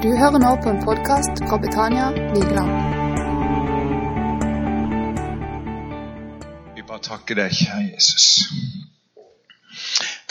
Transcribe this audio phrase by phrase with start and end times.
[0.00, 2.70] Du hører nå på en podkast fra Betania Vigeland.
[6.72, 8.28] Vi bare takker deg, kjære Jesus.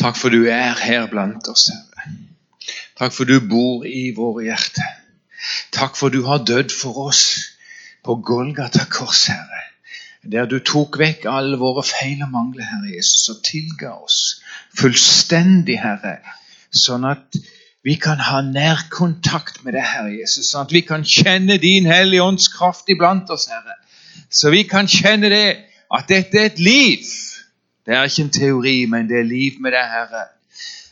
[0.02, 2.16] Takk for du er her blant oss, Herre.
[2.97, 4.90] Takk for du bor i våre hjerter.
[5.78, 7.22] Takk for du har dødd for oss
[8.02, 9.62] på Golgata kors, Herre.
[10.26, 14.40] Der du tok vekk alle våre feil og mangler, Herre Jesus, og tilga oss
[14.82, 16.18] fullstendig, Herre.
[16.74, 17.38] Sånn at
[17.84, 20.49] vi kan ha nærkontakt med deg, Herre Jesus.
[20.52, 23.77] Sånn at vi kan kjenne din Hellige Ånds kraft iblant oss, Herre.
[24.30, 25.45] Så vi kan kjenne det,
[25.90, 27.07] at dette er et liv.
[27.88, 30.27] Det er ikke en teori, men det er liv med deg, Herre.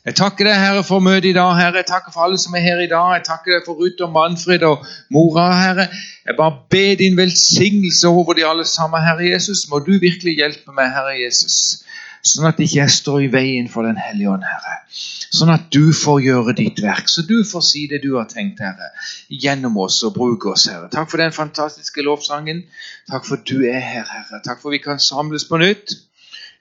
[0.08, 1.50] Jeg takker deg, Herre, for møtet i dag.
[1.58, 1.82] Herre.
[1.82, 3.10] Jeg takker for alle som er her i dag.
[3.18, 5.90] Jeg takker deg for Ruth og Manfred og mora, Herre.
[6.24, 9.66] Jeg bare ber din velsignelse over de alle sammen, Herre Jesus.
[9.68, 11.84] Må du virkelig hjelpe meg, Herre Jesus,
[12.26, 14.80] sånn at ikke jeg står i veien for Den hellige ånd, Herre.
[14.90, 18.62] Sånn at du får gjøre ditt verk, så du får si det du har tenkt,
[18.64, 18.92] Herre,
[19.28, 20.90] gjennom oss og bruke oss, Herre.
[20.94, 22.64] Takk for den fantastiske lovsangen.
[23.12, 24.42] Takk for at du er her, Herre.
[24.46, 25.98] Takk for at vi kan samles på nytt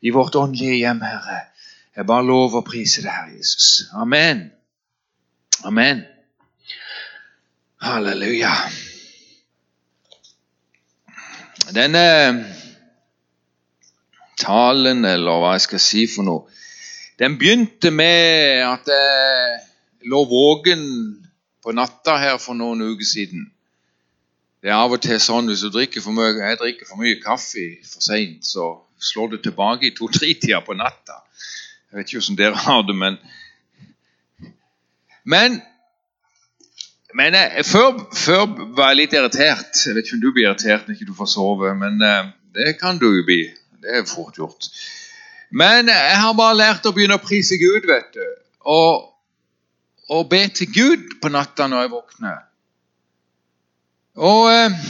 [0.03, 1.47] i vårt åndelige hjem, Herre.
[1.97, 3.87] Jeg bare lover å prise deg, Herre Jesus.
[3.97, 4.51] Amen.
[5.65, 6.05] Amen.
[7.81, 8.53] Halleluja.
[11.75, 12.56] Denne
[14.47, 16.47] talen, eller hva jeg skal si for noe,
[17.19, 20.83] den begynte med at jeg lå våken
[21.65, 23.47] på natta her for noen uker siden.
[24.63, 27.21] Det er av og til sånn hvis du drikker for mye Jeg drikker for mye
[27.23, 31.21] kaffe for seint, så slår det tilbake i to-tre-tida på natta.
[31.91, 33.19] Jeg vet ikke hvordan dere har det, men
[35.27, 35.61] Men,
[37.15, 38.45] men jeg, før, før,
[38.79, 39.81] var jeg litt irritert.
[39.87, 42.77] Jeg vet ikke om du blir irritert når ikke du får sove, men uh, det
[42.79, 43.41] kan du jo bli.
[43.83, 44.69] Det er fort gjort.
[45.51, 48.25] Men jeg har bare lært å begynne å prise Gud, vet du.
[48.67, 49.07] Og,
[50.11, 52.41] og be til Gud på natta når jeg våkner.
[54.17, 54.89] Og uh,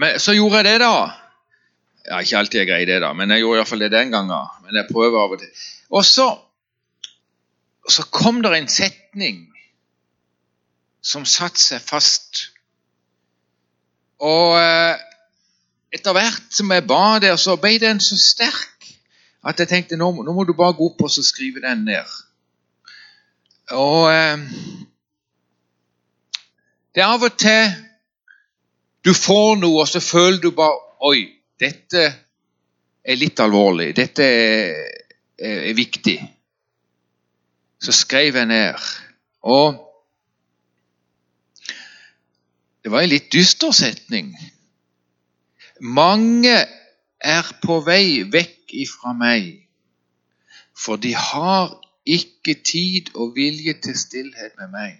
[0.00, 0.94] men, så gjorde jeg det, da.
[2.10, 4.54] Ja, ikke alltid jeg greier det, da, men jeg gjorde iallfall det den gangen.
[4.64, 5.66] Men jeg prøver av og til.
[5.90, 6.28] Og så,
[7.90, 9.44] så kom det en setning
[11.04, 12.46] som satte seg fast.
[14.20, 15.09] Og eh,
[15.92, 18.88] etter hvert som jeg ba der, så ble den så sterk
[19.46, 22.16] at jeg tenkte nå, nå må du bare gå opp og så skrive den ned.
[23.74, 24.42] Og eh,
[26.94, 27.70] det er av og til
[29.04, 31.22] du får noe, og så føler du bare Oi,
[31.56, 32.00] dette
[33.00, 33.94] er litt alvorlig.
[33.96, 34.74] Dette er,
[35.40, 36.18] er, er viktig.
[37.80, 38.90] Så skrev jeg ned.
[39.48, 39.78] Og
[42.84, 44.34] det var en litt dyster setning.
[45.80, 46.56] Mange
[47.20, 49.46] er på vei vekk ifra meg,
[50.76, 51.72] for de har
[52.04, 54.98] ikke tid og vilje til stillhet med meg.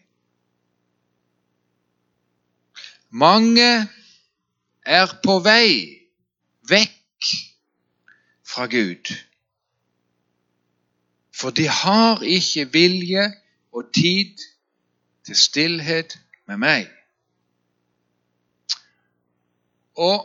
[3.10, 3.88] Mange
[4.86, 6.00] er på vei
[6.70, 7.28] vekk
[8.48, 9.12] fra Gud.
[11.34, 13.28] For de har ikke vilje
[13.72, 14.36] og tid
[15.26, 16.16] til stillhet
[16.48, 16.88] med meg.
[19.96, 20.24] Og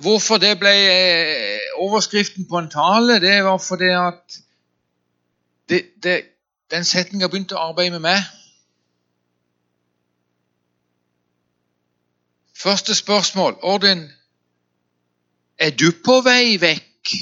[0.00, 0.74] Hvorfor det ble
[1.76, 4.38] overskriften på en tale, det var fordi at
[5.68, 6.14] det, det,
[6.70, 8.22] den setninga begynte å arbeide med meg.
[12.60, 13.58] Første spørsmål.
[13.62, 14.06] Ordin,
[15.58, 17.14] er du på vei vekk?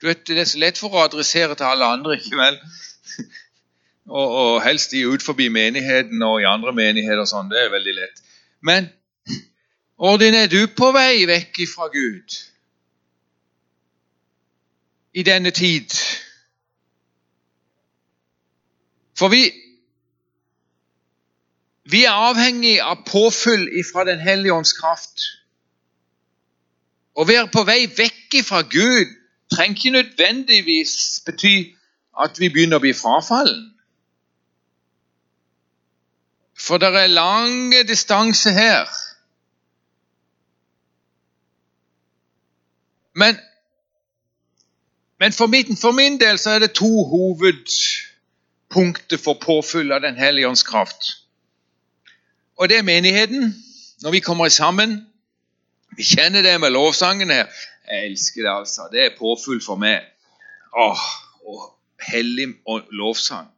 [0.00, 2.60] Du vet, Det er så lett for å adressere til alle andre, ikke vel?
[4.18, 7.50] og, og helst de ut forbi menigheten og i andre menigheter og sånn.
[7.52, 8.22] Det er veldig lett.
[8.60, 8.88] Men
[9.98, 12.34] Orden, er du på vei vekk fra Gud
[15.16, 15.94] i denne tid?
[19.16, 19.46] For vi,
[21.88, 25.24] vi er avhengig av påfyll fra Den hellige ånds kraft.
[27.16, 29.16] Å være på vei vekk fra Gud
[29.48, 31.72] trenger ikke nødvendigvis bety
[32.20, 33.72] at vi begynner å bli frafallen.
[36.52, 38.84] For det er lange distanse her.
[43.16, 43.36] Men,
[45.20, 50.16] men for, min, for, min, del så er det to hovedpunkter for påfyll av Den
[50.16, 51.04] hellige ånds kraft.
[52.56, 53.64] Og det er menigheten.
[54.02, 55.06] Når vi kommer sammen.
[55.96, 57.46] Vi kjenner det med lovsangen her.
[57.88, 58.88] Jeg elsker det, altså.
[58.92, 60.00] Det er påfyll for meg.
[60.76, 61.00] Åh,
[61.46, 61.76] åh
[62.12, 62.54] hellig
[62.90, 63.48] lovsang.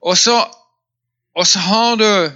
[0.00, 0.46] Og så,
[1.34, 2.30] og så har du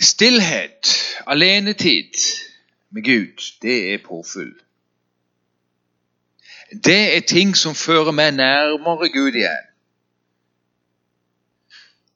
[0.00, 2.14] stillhet, alenetid
[2.94, 4.54] med Gud, det er påfyll.
[6.84, 9.70] Det er ting som fører meg nærmere Gud igjen.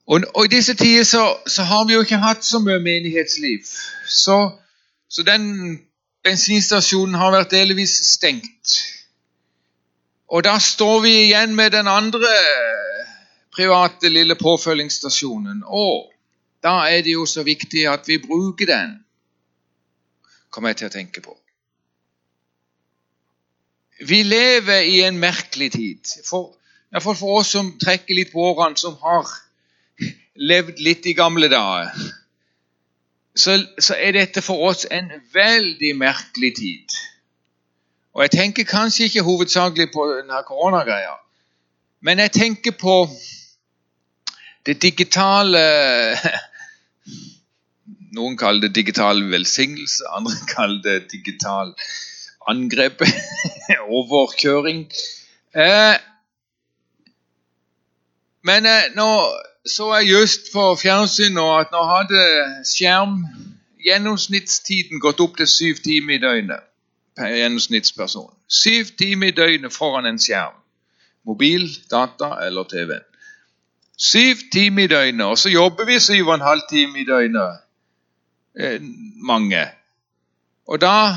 [0.09, 3.67] Og, og i disse tider så, så, har vi jo ikke hatt så mye menighetsliv.
[4.07, 4.39] Så,
[5.09, 5.43] så den
[6.25, 8.79] bensinstasjonen har vært delvis stengt.
[10.29, 12.31] Og da står vi igjen med den andre
[13.57, 15.61] private lille påfølgingsstasjonen.
[15.67, 16.09] Og
[16.63, 18.97] da er det jo så viktig at vi bruker den,
[20.51, 21.35] kommer jeg til å tenke på.
[24.09, 26.15] Vi lever i en merkelig tid.
[26.27, 26.55] For,
[26.93, 29.27] Iallfall for oss som trekker litt på årene, som har
[30.39, 31.91] levd litt i gamle dager,
[33.39, 36.99] så, så, er dette for oss en veldig merkelig tid.
[38.15, 41.19] Og jeg tenker kanskje ikke hovedsakelig på denne koronagreia,
[42.01, 42.97] men jeg tenker på
[44.67, 45.63] det digitale
[48.17, 51.75] Noen kaller det digital velsignelse, andre kaller det digital
[52.49, 53.03] angrep,
[53.99, 54.87] overkjøring.
[55.55, 55.97] Eh,
[58.49, 59.09] men eh, nå
[59.69, 62.23] så jeg just på fjernsyn at nå hadde
[62.65, 63.19] skjerm
[63.85, 66.65] gjennomsnittstiden gått opp til syv timer i døgnet
[67.19, 68.31] per gjennomsnittsperson.
[68.49, 70.57] Syv timer i døgnet foran en skjerm.
[71.29, 72.97] Mobil, data eller TV.
[73.99, 77.65] Syv timer i døgnet, og så jobber vi syv og en halv time i døgnet.
[78.59, 78.81] Eh,
[79.23, 79.65] mange.
[80.69, 81.15] Og da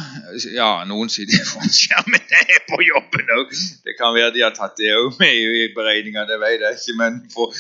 [0.53, 2.21] Ja, noen sitter foran skjermen.
[2.29, 3.55] Det er på jobben òg.
[3.85, 6.97] Det kan være de har tatt det òg med i beregninga, det vet jeg ikke.
[7.01, 7.55] Men for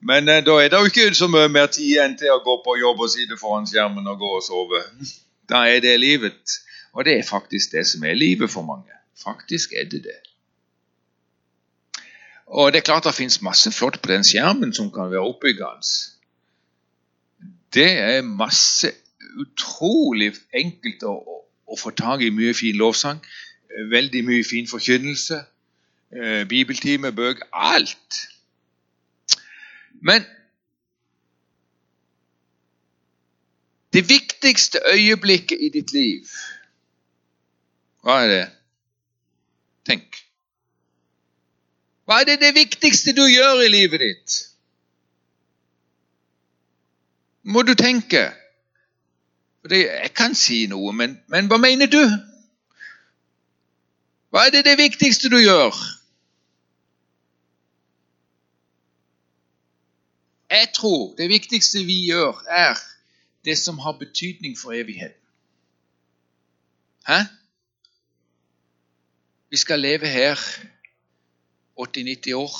[0.00, 2.60] men eh, da er det jo ikke så mye mer tid enn til å gå
[2.64, 4.82] på jobb og sitte foran skjermen og gå og sove.
[5.48, 6.58] Da er det livet.
[6.92, 8.92] Og det er faktisk det som er livet for mange.
[9.16, 10.18] Faktisk er det det.
[12.46, 15.88] Og det er klart det fins masse flott på den skjermen som kan være oppbyggende.
[17.72, 18.92] Det er masse
[19.36, 21.14] utrolig enkelt å,
[21.66, 23.20] å, få tak i mye fin lovsang.
[23.90, 25.42] Veldig mye fin forkynnelse.
[26.10, 28.22] Eh, bibeltime, bøk, Alt.
[30.00, 30.24] Men
[33.92, 36.30] det viktigste øyeblikket i ditt liv,
[38.02, 38.44] hva er det?
[39.88, 40.20] Tenk.
[42.08, 44.36] Hva er det, det viktigste du gjør i livet ditt?
[47.42, 48.30] Må du tenke.
[49.76, 52.02] Jeg kan si noe, men, men hva mener du?
[54.30, 55.76] Hva er det det viktigste du gjør?
[60.50, 62.78] Jeg tror det viktigste vi gjør, er
[63.44, 65.20] det som har betydning for evigheten.
[67.08, 67.20] Hæ?
[69.50, 70.36] Vi skal leve her
[71.80, 72.52] 80-90 år,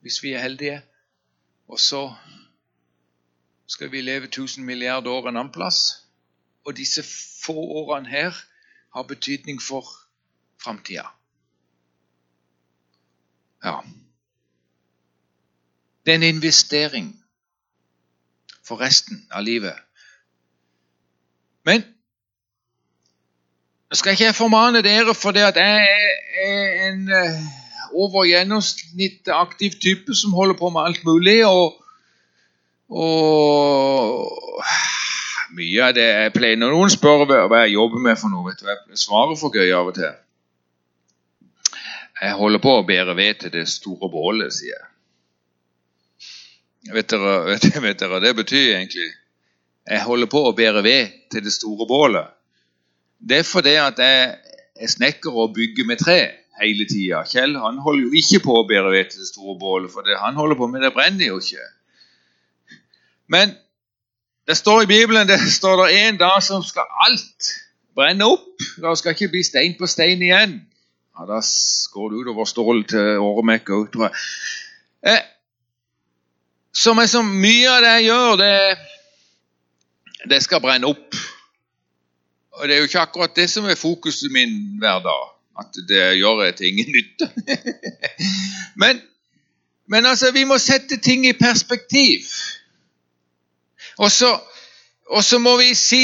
[0.00, 0.82] hvis vi er heldige.
[1.68, 2.14] Og så
[3.66, 6.07] skal vi leve 1000 milliarder år en annen plass.
[6.68, 7.02] Og disse
[7.44, 8.34] få årene her
[8.94, 9.86] har betydning for
[10.60, 11.06] framtida.
[13.64, 13.78] Ja.
[16.04, 17.24] Det er en investering
[18.64, 19.76] for resten av livet.
[21.64, 21.86] Men
[23.88, 25.88] nå skal ikke jeg formane dere for det at jeg
[26.44, 27.38] er en eh,
[27.96, 31.38] over gjennomsnittet aktiv type som holder på med alt mulig.
[31.46, 31.84] Og,
[32.88, 34.64] og
[35.58, 38.62] mye av det jeg pleier Når noen spør hva jeg jobber med for noe, vet
[38.62, 40.16] du, jeg svarer for gøy av og til.
[42.18, 44.86] Jeg holder på å bære ved til det store bålet, sier jeg.
[46.94, 49.12] Vet dere, vet, vet dere det betyr egentlig?
[49.88, 52.34] Jeg holder på å bære ved til det store bålet.
[53.18, 54.26] Det er fordi at jeg
[54.78, 56.18] er snekker og bygger med tre
[56.60, 57.22] hele tida.
[57.26, 60.18] Kjell han holder jo ikke på å bære ved til det store bålet, for det
[60.20, 61.66] han holder på med, det brenner jo ikke.
[63.32, 63.54] Men
[64.48, 67.48] det står i Bibelen det står det en dag som skal alt
[67.98, 68.62] brenne opp.
[68.80, 70.60] Det skal ikke bli stein på stein igjen.
[71.18, 71.40] Ja, Da
[71.92, 74.14] går det utover stål til åremekka, tror jeg.
[75.06, 75.24] Eh,
[76.72, 78.78] som er så mye av det jeg gjør, det,
[80.30, 81.18] det skal brenne opp.
[82.56, 85.24] Og det er jo ikke akkurat det som er fokuset min hver dag.
[85.58, 87.28] At det gjør jeg til ingen nytte.
[88.82, 89.00] men,
[89.88, 92.30] men altså, vi må sette ting i perspektiv.
[93.98, 96.02] Og så, må vi si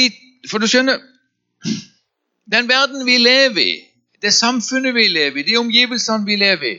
[0.49, 0.99] For du skjønner,
[2.51, 3.77] den verden vi lever i,
[4.21, 6.75] det samfunnet vi lever i, de omgivelsene vi lever i,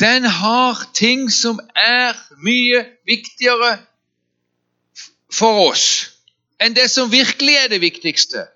[0.00, 3.76] den har ting som er mye viktigere
[5.30, 5.86] for oss
[6.58, 8.46] enn det som virkelig er det viktigste.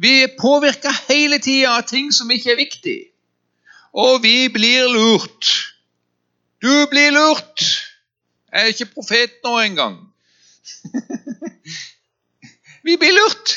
[0.00, 2.98] Vi er påvirka hele tida av ting som ikke er viktig.
[3.92, 5.50] Og vi blir lurt.
[6.62, 7.66] Du blir lurt.
[8.52, 9.98] Jeg er ikke profet nå engang.
[12.86, 13.56] vi blir lurt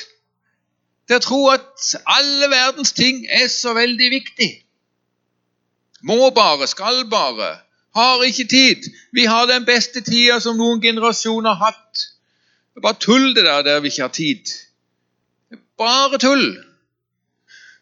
[1.07, 4.51] til å tro at alle verdens ting er så veldig viktig
[6.03, 7.57] må bare, skal bare,
[7.95, 8.89] Har ikke tid.
[9.11, 11.99] Vi har den beste tida som noen generasjoner har hatt.
[12.73, 14.49] Det er bare tull, det der der vi ikke har tid.
[15.77, 16.57] Bare tull.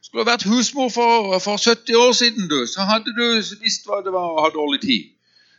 [0.01, 4.01] Skulle du vært husmor for, for 70 år siden, du, så hadde du visst hva
[4.03, 5.07] det var å ha dårlig tid.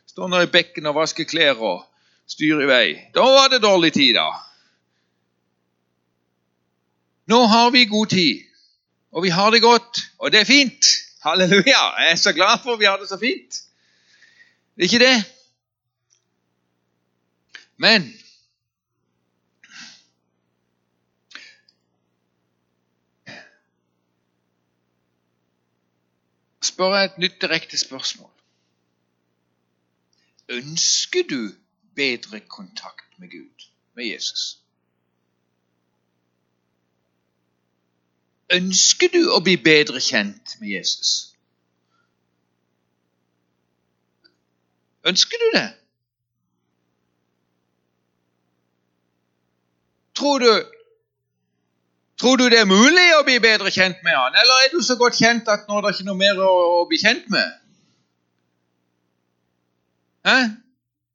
[0.06, 1.80] Stå nå i bekken og vaske klær og
[2.28, 2.86] styre i vei.
[3.14, 4.30] Da var det dårlig tid, da.
[7.32, 8.42] Nå har vi god tid,
[9.12, 10.86] og vi har det godt, og det er fint.
[11.22, 11.82] Halleluja!
[11.98, 13.62] Jeg er så glad for at vi har det så fint.
[14.74, 15.24] Det er ikke det.
[17.76, 18.12] Men
[26.62, 28.30] spør jeg et nytt direkte spørsmål.
[30.48, 31.54] Ønsker du
[31.94, 34.58] bedre kontakt med Gud, med Jesus?
[38.52, 41.32] Ønsker du å bli bedre kjent med Jesus?
[45.08, 45.68] Ønsker du det?
[50.14, 50.50] Tror du,
[52.20, 54.98] tror du det er mulig å bli bedre kjent med han, eller er du så
[55.00, 56.50] godt kjent at nå er det ikke noe mer å,
[56.82, 57.56] å bli kjent med?
[60.28, 60.36] Hæ?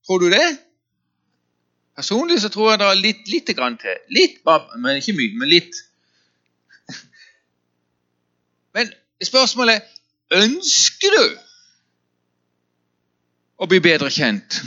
[0.07, 0.47] Tror du det?
[1.97, 3.97] Personlig så tror jeg det er litt lite grann til.
[4.13, 4.41] Litt,
[4.77, 5.79] men ikke mye, men litt.
[8.77, 8.91] Men
[9.23, 11.23] spørsmålet er ønsker du
[13.57, 14.59] å bli bedre kjent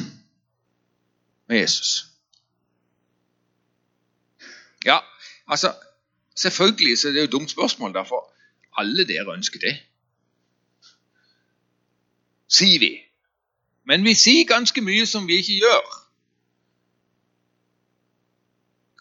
[1.47, 1.93] med Jesus?
[4.83, 4.99] Ja,
[5.47, 5.71] altså
[6.41, 8.33] Selvfølgelig så er det jo et dumt spørsmål, derfor
[8.81, 9.75] alle dere ønsker det.
[12.49, 12.95] Sier vi.
[13.85, 15.91] Men vi sier ganske mye som vi ikke gjør.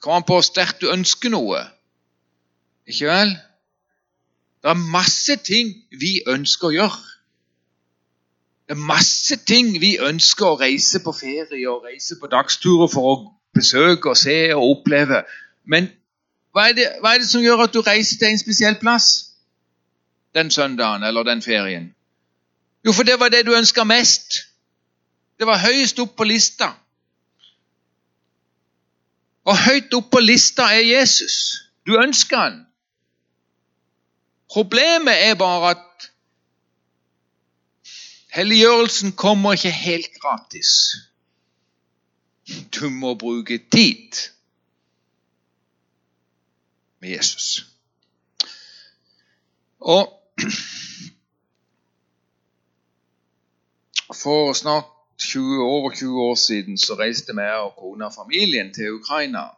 [0.02, 1.62] Kom an på hvor sterkt du ønsker noe.
[2.88, 3.36] Ikke vel?
[4.64, 7.04] Det er masse ting vi ønsker å gjøre.
[8.70, 13.12] Det er masse ting vi ønsker å reise på ferie og reise på dagsturer for
[13.12, 13.16] å
[13.56, 15.24] besøke og se og oppleve.
[15.66, 15.90] Men
[16.54, 19.08] hva er, det, hva er det som gjør at du reiser til en spesiell plass
[20.38, 21.90] den søndagen eller den ferien?
[22.86, 24.44] Jo, for det var det du ønska mest.
[25.40, 26.72] Det var høyest opp på lista.
[29.50, 31.36] Og høyt opp på lista er Jesus.
[31.88, 32.58] Du ønsker han.
[34.50, 36.10] Problemet er bare at
[38.38, 40.72] helliggjørelsen kommer ikke helt gratis.
[42.76, 44.22] Du må bruke tid
[47.00, 47.66] med Jesus.
[49.80, 50.14] Og
[54.22, 58.94] for snart 20, over 20 år siden så reiste vi og kona og familien til
[58.94, 59.50] Ukraina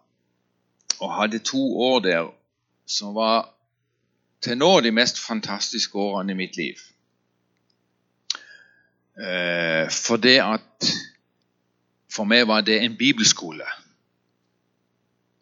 [0.99, 2.31] og hadde to år der
[2.87, 3.49] som var
[4.41, 6.81] til nå de mest fantastiske årene i mitt liv.
[9.21, 10.91] Eh, for det at
[12.11, 13.63] For meg var det en bibelskole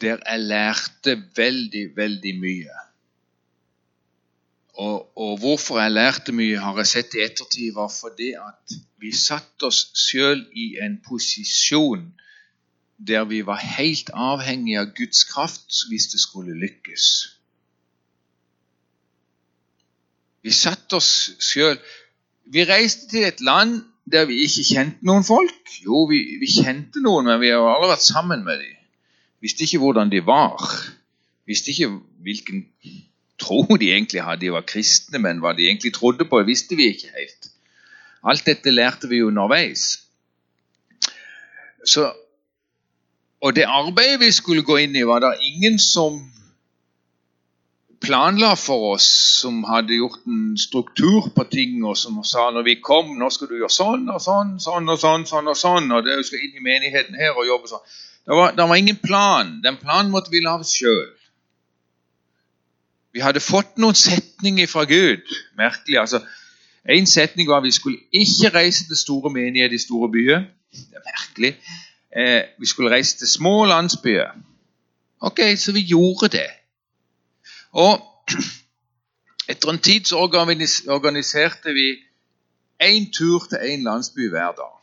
[0.02, 2.76] der jeg lærte veldig, veldig mye.
[4.80, 9.12] Og, og, hvorfor jeg lærte mye, har jeg sett i ettertid, var fordi at vi
[9.16, 12.06] satte oss sjøl i en posisjon
[13.10, 17.06] der vi var helt avhengig av Guds kraft hvis det skulle lykkes.
[20.44, 21.80] Vi satte oss sjøl
[22.50, 25.74] Vi reiste til et land der vi ikke kjente noen folk.
[25.84, 28.80] Jo, vi, vi kjente noen, men vi har aldri vært sammen med dem.
[29.44, 30.64] Visste ikke hvordan de var.
[31.46, 31.92] Visste ikke
[32.26, 32.64] hvilken
[33.40, 34.46] tro de egentlig hadde.
[34.46, 37.52] De var kristne, men hva de egentlig trodde på, visste vi ikke helt.
[38.24, 40.02] Alt dette lærte vi jo underveis.
[41.88, 42.10] Så,
[43.42, 46.20] og det arbeidet vi skulle gå inn i, var det ingen som
[48.00, 49.08] planla for oss,
[49.42, 53.52] som hadde gjort en struktur på ting, og som sa når vi kom, nå skal
[53.52, 56.60] du gjøre sånn og sånn, sånn og sånn, sånn og sånn, og du skal inn
[56.60, 57.84] i menigheten her og jobbe sånn.
[58.30, 59.56] Det var, det var ingen plan.
[59.64, 61.08] Den planen måtte vi lage sjøl.
[63.14, 65.26] Vi hadde fått noen setninger fra Gud.
[65.58, 65.98] Merkelig.
[66.00, 66.22] altså.
[66.90, 70.44] En setning var at vi skulle ikke reise til store menigheter i store byer.
[70.72, 71.56] Det er merkelig.
[72.18, 74.32] Eh, vi skulle reise til små landsbyer.
[75.20, 76.48] Ok, så vi gjorde det.
[77.72, 78.02] Og
[79.50, 80.18] etter en tid så
[80.88, 81.88] organiserte vi
[82.84, 84.76] én tur til én landsby hver dag.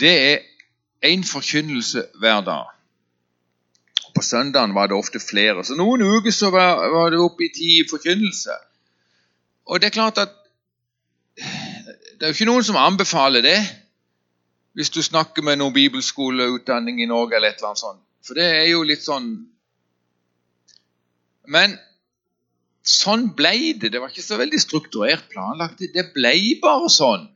[0.00, 0.38] Det er
[1.06, 2.73] én forkynnelse hver dag.
[4.14, 5.64] På søndagen var det ofte flere.
[5.64, 8.56] Så noen uker så var, var det oppe i ti forkynnelse.
[9.66, 10.34] Og det er klart at
[11.34, 13.58] det er jo ikke noen som anbefaler det
[14.74, 18.00] hvis du snakker med noen bibelskoleutdanning i Norge eller et eller annet sånt.
[18.26, 19.28] For det er jo litt sånn
[21.50, 21.76] men
[22.84, 23.90] sånn ble det.
[23.92, 25.82] Det var ikke så veldig strukturert planlagt.
[25.92, 27.26] Det ble bare sånn.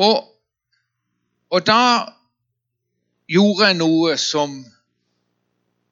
[0.00, 0.28] Og,
[1.50, 1.82] og da
[3.30, 4.54] gjorde jeg noe som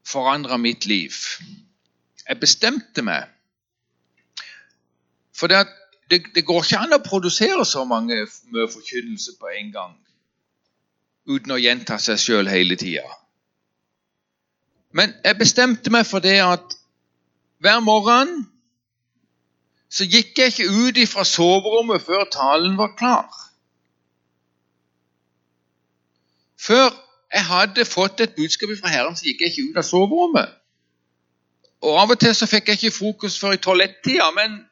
[0.08, 1.14] forandra mitt liv.
[2.28, 3.28] Jeg bestemte meg.
[5.38, 5.66] For det,
[6.10, 9.96] det, det, går ikke an å produsere så mange mye forkynnelse på en gang
[11.28, 13.06] uten å gjenta seg sjøl hele tida.
[14.96, 16.78] Men jeg bestemte meg for det at
[17.62, 18.48] hver morgen
[19.92, 23.28] så gikk jeg ikke ut fra soverommet før talen var klar.
[26.58, 26.90] Før
[27.32, 30.54] jeg hadde fått et budskap fra Herren, så gikk jeg ikke ut av soverommet.
[31.84, 34.64] Og Av og til så fikk jeg ikke frokost før i toalettida, men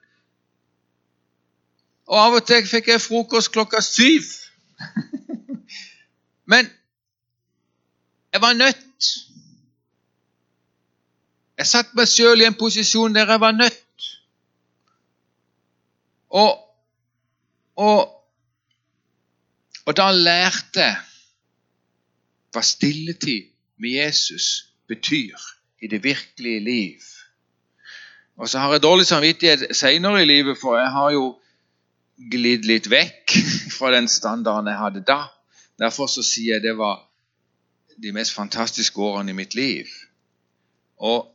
[2.07, 4.29] Og av og til fikk jeg frokost klokka syv.
[6.53, 6.69] men
[8.33, 9.09] jeg var nødt.
[11.59, 14.07] Jeg satte meg sjøl i en posisjon der jeg var nødt.
[16.31, 16.53] Og,
[17.77, 18.01] og,
[19.87, 21.16] og da lærte jeg
[22.57, 25.37] hva stilletid med Jesus betyr
[25.83, 27.03] i det virkelige liv.
[28.37, 31.27] Og så har jeg dårlig samvittighet senere i livet, for jeg har jo
[32.33, 33.37] glidd litt vekk
[33.77, 35.21] fra den standarden jeg hadde da.
[35.81, 37.03] Derfor så sier jeg det var
[38.03, 39.89] de mest fantastiske årene i mitt liv.
[40.97, 41.29] Og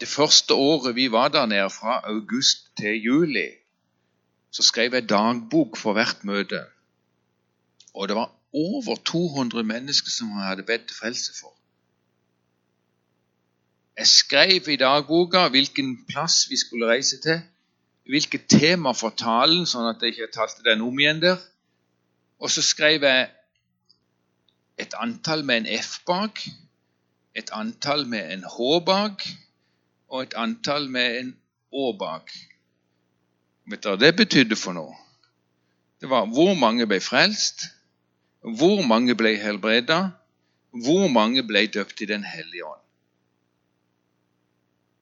[0.00, 3.48] det første året vi var der nede, fra august til juli,
[4.50, 6.64] så skrev jeg dagbok for hvert møte.
[7.94, 11.54] Og det var over 200 mennesker som han hadde bedt til frelse for.
[13.96, 17.40] Jeg skrev i dagboka hvilken plass vi skulle reise til,
[18.08, 21.36] hvilket tema for talen, sånn at jeg ikke talte den om igjen der.
[22.40, 23.28] Og så skrev jeg
[24.80, 26.40] et antall med en F bak,
[27.34, 29.26] et antall med en H bak
[30.08, 31.36] og et antall med en
[31.70, 32.32] Å bak.
[33.70, 34.96] Vet dere hva det betydde for noe?
[36.02, 37.68] Det var hvor mange ble frelst,
[38.40, 40.10] hvor mange ble helbreda?
[40.70, 42.80] Hvor mange ble døpt i Den hellige ånd?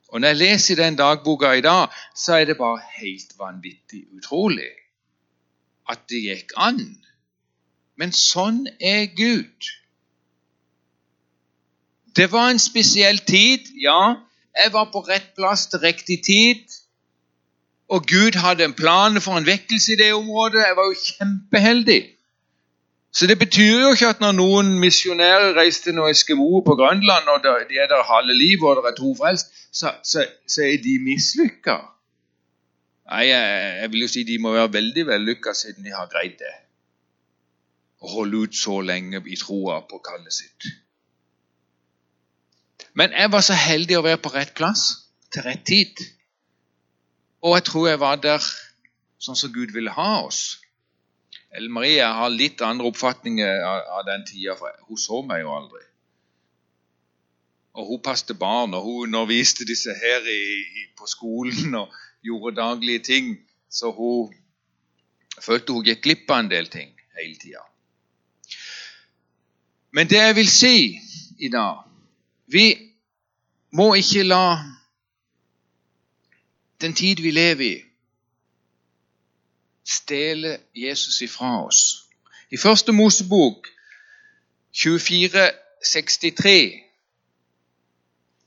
[0.09, 4.73] Og Når jeg leser den dagboka i dag, så er det bare helt vanvittig utrolig
[5.89, 6.81] at det gikk an.
[7.97, 9.69] Men sånn er Gud.
[12.17, 14.17] Det var en spesiell tid, ja.
[14.57, 16.65] Jeg var på rett plass til riktig tid.
[17.89, 20.65] Og Gud hadde en plan for en vekkelse i det området.
[20.67, 22.01] Jeg var jo kjempeheldig.
[23.19, 27.31] Så det betyr jo ikke at når noen misjonærer reiser til noen eskimoer på Grønland,
[27.33, 30.77] og de er der halve livet og det er to frelst, så, så, så, er
[30.85, 31.75] de mislykka.
[33.11, 33.49] Nei, jeg,
[33.81, 36.53] jeg, vil jo si de må være veldig vellykka siden de har greid det.
[37.99, 40.71] Å holde ut så lenge i troa på kallet sitt.
[42.95, 44.87] Men jeg var så heldig å være på rett plass
[45.35, 46.07] til rett tid.
[47.43, 48.47] Og jeg tror jeg var der
[49.19, 50.61] sånn som Gud ville ha oss.
[51.57, 55.85] Ellen Marie har litt andre oppfatninger av, den tida, for hun så meg jo aldri.
[57.79, 60.43] Og hun passet barn, og hun underviste disse her i,
[60.83, 61.95] i, på skolen og
[62.27, 63.33] gjorde daglige ting.
[63.71, 64.35] Så hun
[65.41, 67.65] følte hun gikk glipp av en del ting hele tida.
[69.97, 70.77] Men det jeg vil si
[71.39, 71.85] i dag
[72.53, 72.65] Vi
[73.77, 74.59] må ikke la
[76.81, 77.88] den tid vi lever i,
[79.89, 82.05] stjele Jesus ifra oss.
[82.51, 83.69] I første Mosebok
[84.73, 85.51] 24,
[85.85, 86.85] 63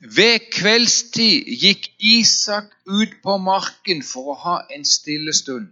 [0.02, 5.70] Ved kveldstid gikk Isak ut på marken for å ha en stille stund.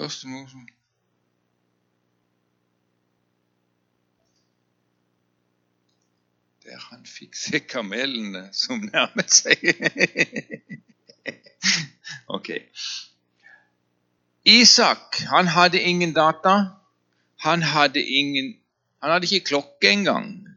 [0.00, 0.75] Første Mosebok
[6.66, 9.62] der han fikk se kamelene som nærmet seg.
[12.36, 12.50] ok.
[14.44, 16.56] Isak han hadde ingen data.
[17.46, 18.56] Han hadde, ingen,
[19.02, 20.48] han hadde ikke klokke engang.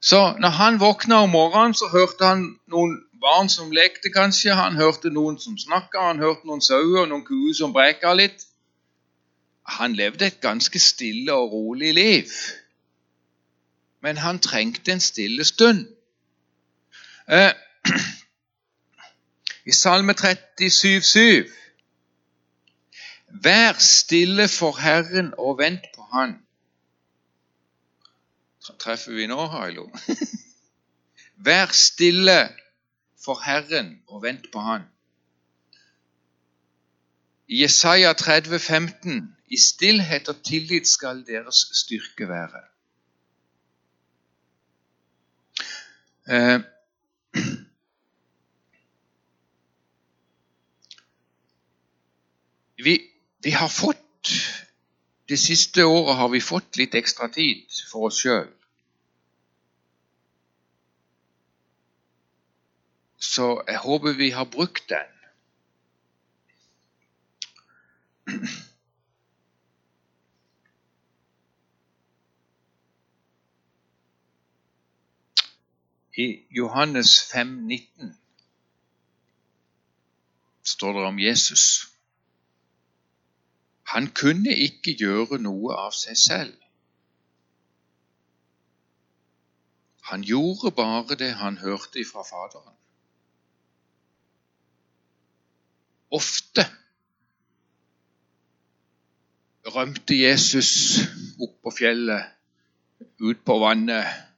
[0.00, 4.52] Så når han våkna om morgenen, så hørte han noen barn som lekte, kanskje.
[4.56, 8.48] Han hørte noen som snakka, han hørte noen sauer og noen kuer som breka litt.
[9.80, 12.40] Han levde et ganske stille og rolig liv
[14.00, 15.86] men han trengte en stille stund.
[17.28, 17.52] Eh,
[19.70, 21.50] I Salme 37, 7
[23.30, 26.34] Vær stille for Herren og vent på Han.
[28.78, 29.86] Treffer vi nå, Hailo?
[31.46, 32.48] Vær stille
[33.24, 34.82] for Herren og vent på Han.
[37.46, 42.62] I Jesaja 30, 15, I stillhet og tillit skal deres styrke være.
[46.28, 46.60] Eh,
[52.76, 53.10] vi,
[53.42, 53.96] vi, har fått
[55.28, 58.48] Det siste året har vi fått litt ekstra tid for oss sjøl.
[63.20, 65.06] Så jeg håper vi har brukt den.
[76.20, 78.16] I Johannes 5, 19
[80.72, 81.64] står det om Jesus.
[83.92, 86.56] Han kunne ikke gjøre noe av seg selv.
[90.10, 92.76] Han gjorde bare det han hørte fra Faderen.
[96.10, 96.66] Ofte
[99.70, 100.72] rømte Jesus
[101.38, 102.34] opp på fjellet,
[103.22, 104.29] ut på vannet,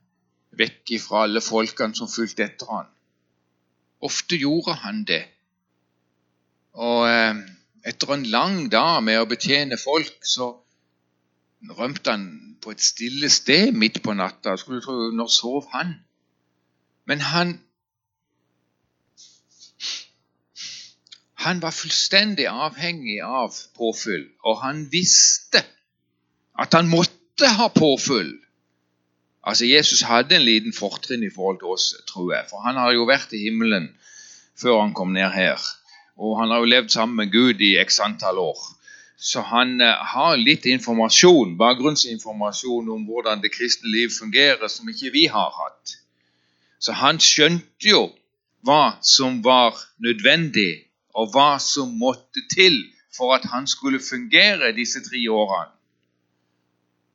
[0.58, 2.90] vekk ifra alle folkene som fulgte etter han.
[4.02, 5.24] Ofte gjorde han det.
[6.72, 7.42] Og eh,
[7.88, 10.52] etter en lang dag med å betjene folk, så
[11.78, 12.24] rømte han
[12.62, 14.56] på et stille sted midt på natta.
[14.56, 15.94] Skulle du tro, Når sov han?
[17.06, 17.60] Men han
[21.42, 25.58] Han var fullstendig avhengig av påfyll, og han visste
[26.54, 28.30] at han måtte ha påfyll
[29.42, 32.46] Altså, Jesus hadde en liten fortrinn i forhold til oss, tror jeg.
[32.50, 33.90] For han har jo vært i himmelen
[34.58, 35.58] før han kom ned her.
[36.16, 38.60] Og han har jo levd sammen med Gud i x antall år.
[39.22, 45.12] Så han uh, har litt informasjon, bakgrunnsinformasjon om hvordan det kristne liv fungerer, som ikke
[45.14, 45.96] vi har hatt.
[46.82, 48.08] Så han skjønte jo
[48.66, 52.78] hva som var nødvendig, og hva som måtte til
[53.14, 55.70] for at han skulle fungere disse tre årene.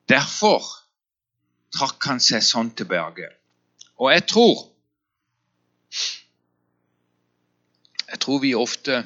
[0.07, 0.63] Derfor
[1.75, 3.29] trakk han seg sånn tilbake.
[3.97, 4.65] Og jeg tror
[8.07, 9.01] Jeg tror vi ofte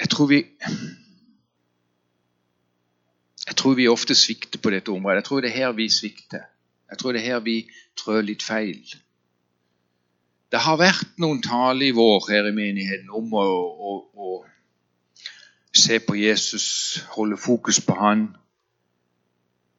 [0.00, 0.40] Jeg tror vi
[3.46, 5.22] Jeg tror vi ofte svikter på dette området.
[5.22, 6.44] Jeg tror det er her vi svikter.
[6.90, 7.56] Jeg tror det er her vi
[7.96, 8.82] trør litt feil.
[10.52, 14.28] Det har vært noen taler i vår her i menigheten om å, å, å
[15.78, 18.28] se på Jesus, holde fokus på han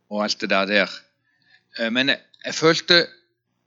[0.09, 0.89] og alt det der.
[1.79, 3.03] Eh, men jeg, jeg følte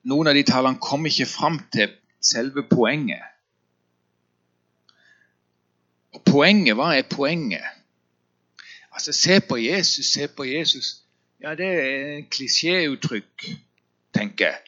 [0.09, 1.93] noen av de tallene kom ikke fram til
[2.23, 3.23] selve poenget.
[6.13, 7.65] Og poenget, hva er poenget?
[8.93, 10.97] Altså, se på Jesus, se på Jesus.
[11.43, 13.47] Ja, det er en klisjéuttrykk,
[14.15, 14.59] tenker jeg.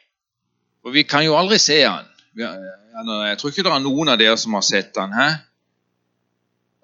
[0.82, 2.08] For vi kan jo aldri se han.
[2.36, 5.12] Jeg tror ikke det er noen av dere som har sett han.
[5.14, 5.28] Hæ?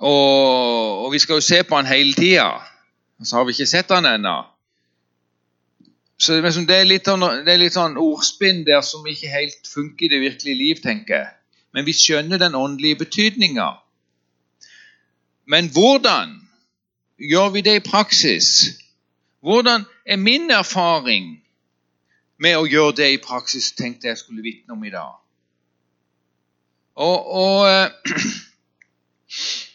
[0.00, 2.48] Og, og, vi skal jo se på han hele tida.
[3.24, 4.38] Så har vi ikke sett han ennå.
[6.20, 10.06] Så det er, litt, sånn, det er litt sånn ordspinn der som ikke helt funker
[10.06, 11.30] i det virkelige liv, tenker jeg.
[11.76, 13.70] Men vi skjønner den åndelige betydninga.
[15.48, 16.34] Men hvordan
[17.20, 18.50] gjør vi det i praksis?
[19.40, 21.40] Hvordan er min erfaring
[22.40, 25.18] med å gjøre det i praksis, tenkte jeg skulle vitne om i dag.
[27.00, 27.68] Og, og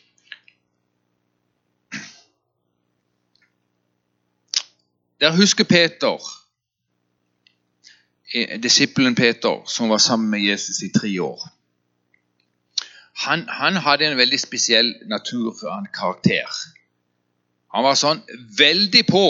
[5.20, 6.20] eh, Der husker Peter,
[8.64, 11.50] disippelen Peter, som var sammen med Jesus i tre år.
[13.16, 16.52] Han, han hadde en veldig spesiell natur, en karakter.
[17.74, 18.22] Han var sånn
[18.58, 19.28] veldig på.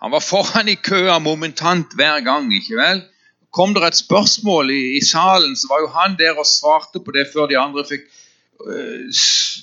[0.00, 2.52] Han var foran i køa momentant hver gang.
[2.52, 3.02] ikke vel?
[3.50, 7.12] Kom det et spørsmål i, i salen, så var jo han der og svarte på
[7.12, 8.23] det før de andre fikk Eh,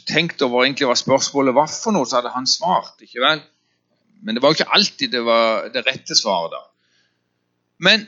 [0.08, 3.02] tenkt over egentlig hva spørsmålet var for noe, så hadde han svart.
[3.02, 3.42] ikke vel?
[4.22, 6.54] Men det var jo ikke alltid det var det rette svaret.
[6.54, 6.62] da.
[7.82, 8.08] Men,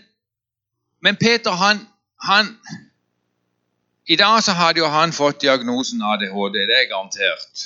[1.02, 1.88] men Peter, han,
[2.22, 2.58] han,
[4.08, 7.66] I dag så hadde jo han fått diagnosen ADHD, det er garantert.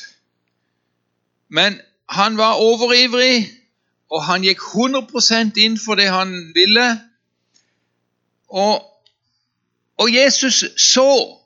[1.50, 3.50] Men han var overivrig,
[4.10, 6.88] og han gikk 100% inn for det han ville.
[8.48, 8.86] Og,
[10.00, 11.37] og Jesus så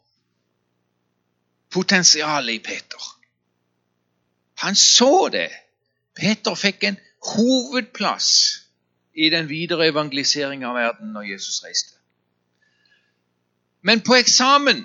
[1.72, 3.02] potensialet i Peter.
[4.62, 5.50] Han så det.
[6.16, 6.98] Peter fikk en
[7.36, 8.30] hovedplass
[9.14, 11.96] i den videre evangeliseringen av verden når Jesus reiste.
[13.82, 14.84] Men på eksamen,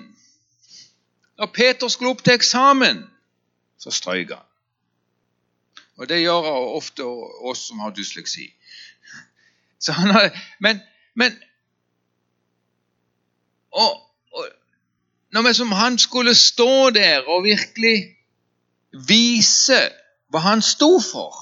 [1.37, 3.03] når Peter skulle opp til eksamen,
[3.77, 4.45] så strøyk han.
[5.97, 7.05] Og det gjør ofte
[7.49, 8.49] oss som har dysleksi.
[9.87, 10.79] Har, men,
[11.13, 11.37] men
[13.71, 14.06] og,
[15.37, 17.97] når vi som han skulle stå der og virkelig
[19.07, 19.77] vise
[20.33, 21.33] hva han sto for.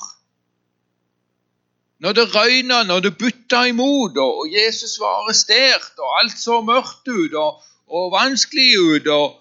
[2.03, 7.07] Når det røyna, når det butta imot, og Jesus var arrestert, og alt så mørkt
[7.07, 9.37] ut og, og vanskelig ut, og,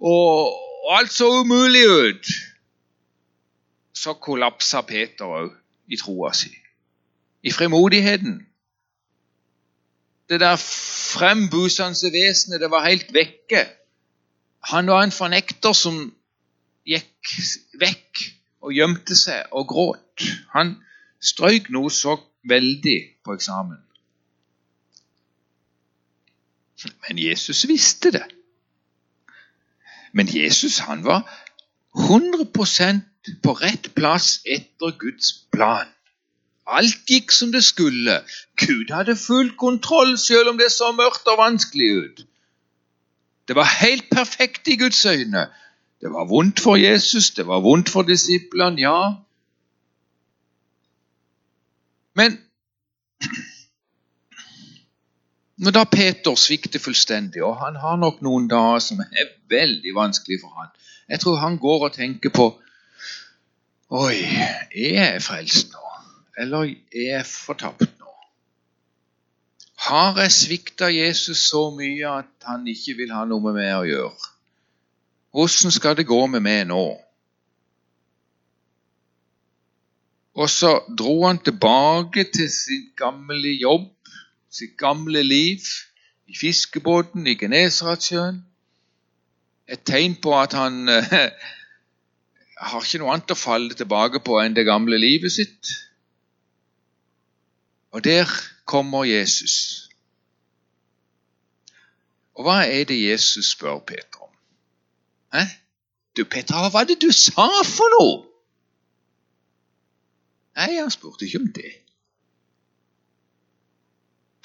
[0.00, 0.52] og,
[0.84, 2.28] og alt så umulig ut,
[3.96, 5.48] så kollapsa Peter òg
[5.88, 6.52] i troa si,
[7.42, 8.36] i frimodigheten.
[10.28, 13.64] Det der frembusende vesenet, det var helt vekke.
[14.70, 15.98] Han var en fornekter som
[16.88, 17.34] gikk
[17.80, 18.22] vekk
[18.64, 20.24] og gjemte seg og gråt.
[20.54, 20.76] Han
[21.20, 22.16] strøyk noe så
[22.48, 23.80] veldig på eksamen.
[26.84, 28.24] Men Jesus visste det.
[30.12, 31.24] Men Jesus han var
[31.96, 33.04] 100%
[33.42, 35.88] på rett plass etter Guds plan.
[36.64, 38.20] Alt gikk som det skulle.
[38.60, 42.24] Gud hadde full kontroll, selv om det så mørkt og vanskelig ut.
[43.48, 45.46] Det var helt perfekt i Guds øyne.
[46.00, 49.12] Det var vondt for Jesus, det var vondt for disiplene, ja.
[52.14, 52.38] Men
[55.56, 60.40] når da Peter svikter fullstendig, og han har nok noen dager som er veldig vanskelig
[60.42, 60.68] for han,
[61.08, 62.50] jeg tror han går og tenker på
[63.94, 64.16] Oi,
[64.74, 65.90] er jeg frelst nå?
[66.40, 67.93] Eller er jeg fortapt?
[69.84, 73.88] Har jeg svikta Jesus så mye at han ikke vil ha noe med meg å
[73.88, 74.30] gjøre?
[75.34, 76.84] Hvordan skal det gå med meg nå?
[80.34, 83.90] Og så dro han tilbake til sin gamle jobb,
[84.50, 85.66] sitt gamle liv,
[86.26, 88.40] i fiskebåten i Genesaretsjøen.
[89.68, 90.88] Et tegn på at han
[92.70, 95.74] har ikke noe annet å falle tilbake på enn det gamle livet sitt.
[97.92, 98.30] Og der
[98.64, 99.88] kommer Jesus.
[102.34, 104.32] Og hva er det Jesus spør Peter om?
[105.34, 105.44] Hæ?
[106.16, 108.18] Du, Peter, hva var det du sa for noe?
[110.54, 111.72] Nei, han spurte ikke om det.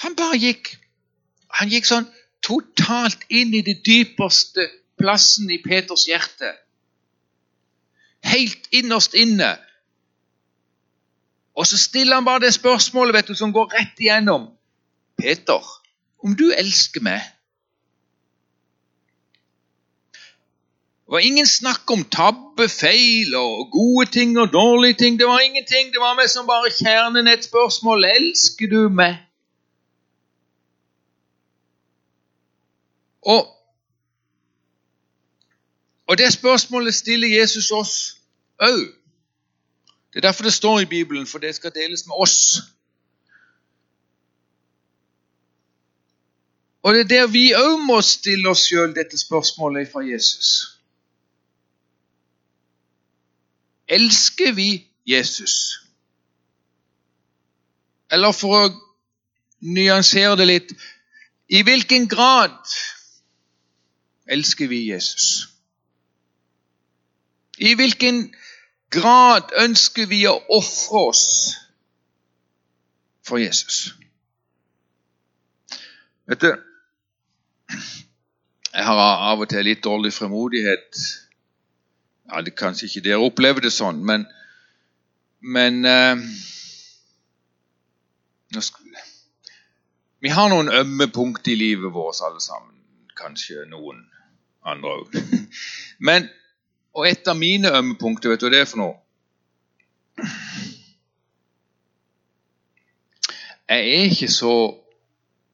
[0.06, 0.76] Han bare gikk
[1.60, 2.06] Han gikk sånn
[2.46, 4.68] totalt inn i det dypeste
[5.02, 6.52] plassen i Peters hjerte
[8.24, 9.58] helt innerst inne.
[11.60, 14.48] Og så stiller han bare det spørsmålet vet du, som går rett igjennom.
[15.20, 15.66] Peter,
[16.24, 17.20] om du elsker meg
[21.10, 25.16] Det var ingen snakk om tabbe, feil og gode ting og dårlige ting.
[25.20, 25.90] Det var ingenting.
[25.90, 28.06] Det var meg som bare kjernen et spørsmål.
[28.06, 29.16] Elsker du meg?
[33.26, 33.50] Og
[36.08, 37.96] og det spørsmålet stiller Jesus oss
[38.62, 38.99] òg.
[40.14, 42.58] Det er derfor det står i Bibelen, for det skal deles med oss.
[46.82, 50.80] Og det er der vi òg må stille oss sjøl dette spørsmålet fra Jesus.
[53.88, 55.54] Elsker vi Jesus?
[58.12, 58.70] Eller for å
[59.60, 60.74] nyansere det litt
[61.50, 62.58] I hvilken grad
[64.30, 65.50] elsker vi Jesus?
[67.58, 68.49] I hvilken grad
[69.62, 71.26] ønsker vi å ofre oss
[73.26, 73.94] for Jesus?
[76.30, 76.50] Vet du,
[78.74, 81.00] jeg har av og til litt dårlig fremodighet.
[82.30, 84.28] Ja, det Kanskje ikke dere opplever det sånn, men,
[85.42, 86.22] men uh,
[90.20, 92.76] Vi har noen ømme punkt i livet vårt, alle sammen.
[93.18, 94.04] Kanskje noen
[94.68, 95.18] andre òg.
[96.08, 96.28] Men
[96.94, 98.96] og et av mine ømmepunkter, vet du hva det er for noe?
[103.70, 104.54] Jeg er ikke så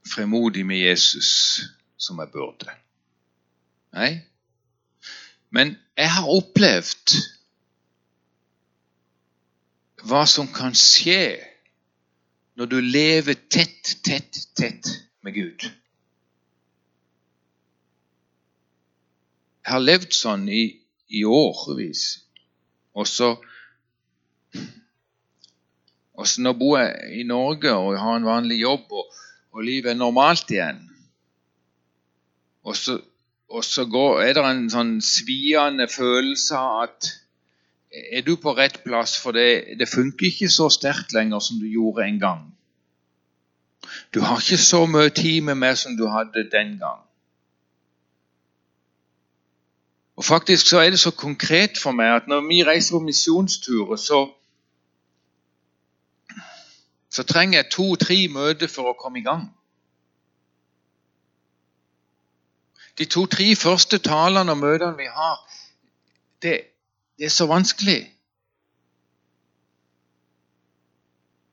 [0.08, 1.30] fremodig med Jesus
[1.98, 2.71] som jeg burde.
[3.95, 4.21] Nei.
[5.50, 7.15] Men jeg har opplevd
[10.06, 11.36] hva som kan skje
[12.56, 14.91] når du lever tett, tett, tett
[15.26, 15.67] med Gud.
[19.65, 20.63] Jeg har levd sånn i
[21.09, 22.05] i årevis.
[22.95, 23.35] Og så
[26.15, 29.09] og så Nå bor jeg i Norge og har en vanlig jobb, og,
[29.51, 30.79] og livet er normalt igjen.
[32.63, 32.95] Og så,
[33.51, 37.11] og så går, er det en sånn sviende følelse av at
[37.95, 39.15] er du på rett plass?
[39.21, 42.45] For det, det funker ikke så sterkt lenger som du gjorde en gang.
[44.15, 47.03] Du har ikke så mye tid med meg som du hadde den gang.
[50.15, 53.95] Og Faktisk så er det så konkret for meg at når vi reiser på misjonsturer,
[53.95, 54.19] så,
[57.10, 59.49] så trenger jeg to-tre møter for å komme i gang.
[62.97, 65.41] De to-tre første talene og møtene vi har,
[66.41, 66.54] det,
[67.19, 67.99] det er så vanskelig.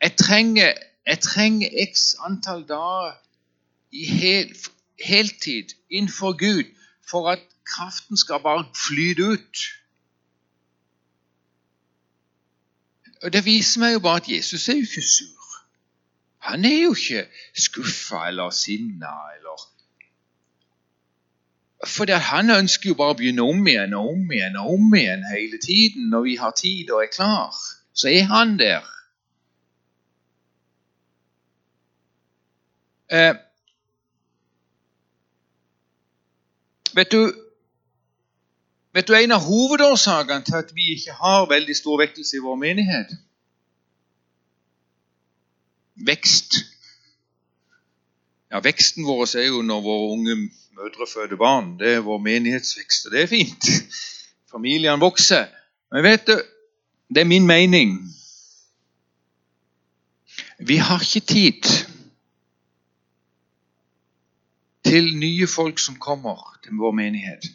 [0.02, 3.18] Jeg trenger, jeg trenger x antall dager
[3.90, 4.54] i hel,
[5.02, 6.70] heltid innenfor Gud
[7.10, 9.56] for at kraften skal bare flyte ut.
[13.22, 15.42] Og Det viser meg jo bare at Jesus er jo ikke sur.
[16.38, 19.68] Han er jo ikke skuffa eller sinna eller
[21.86, 25.24] For han ønsker jo bare å begynne om igjen og om igjen og om igjen
[25.26, 26.10] hele tiden.
[26.10, 27.54] Når vi har tid og er klar,
[27.94, 28.86] så er han der.
[33.10, 33.34] Eh,
[36.94, 37.32] vet du
[38.92, 42.58] Vet du en av hovedårsakene til at vi ikke har veldig stor vektelse i vår
[42.60, 43.14] menighet?
[45.96, 46.58] Vekst.
[48.52, 50.36] Ja, Veksten vår er jo når våre unge
[50.76, 51.78] mødre føder barn.
[51.80, 53.70] Det er vår menighetsvekst, og det er fint.
[54.52, 55.48] Familiene vokser.
[55.92, 56.36] Men vet du,
[57.08, 57.96] det er min mening.
[60.60, 61.72] Vi har ikke tid
[64.92, 67.46] til nye folk som kommer til vår menighet.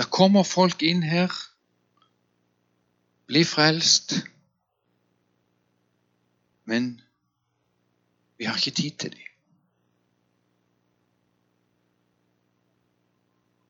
[0.00, 1.28] Det kommer folk inn her,
[3.28, 4.14] blir frelst,
[6.64, 6.88] men
[8.40, 9.28] vi har ikke tid til dem.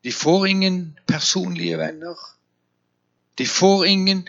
[0.07, 2.15] De får ingen personlige venner.
[3.39, 4.29] De får ingen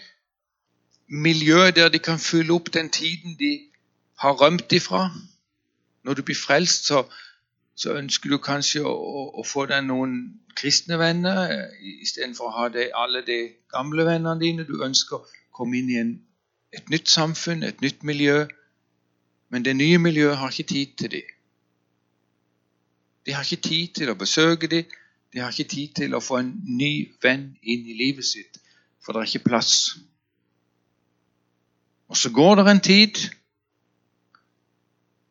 [1.08, 3.60] miljø der de kan fylle opp den tiden de
[4.20, 5.10] har rømt ifra.
[6.04, 7.04] Når du blir frelst, så,
[7.76, 8.94] så ønsker du kanskje å,
[9.40, 10.18] å, få deg noen
[10.56, 13.40] kristne venner eh, istedenfor å ha det, alle de
[13.74, 14.68] gamle vennene dine.
[14.68, 16.14] Du ønsker å komme inn i en,
[16.72, 18.46] et nytt samfunn, et nytt miljø.
[19.50, 21.34] Men det nye miljøet har ikke tid til dem.
[23.26, 24.86] De har ikke tid til å besøke dem.
[25.34, 28.62] De har ikke tid til å få en ny venn inn i livet sitt,
[29.04, 29.74] for det er ikke plass.
[32.08, 33.16] Og så går det en tid,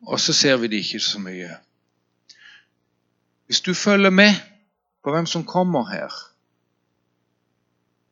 [0.01, 1.49] og så ser vi det ikke så mye.
[3.45, 4.33] Hvis du følger med
[5.03, 6.11] på hvem som kommer her,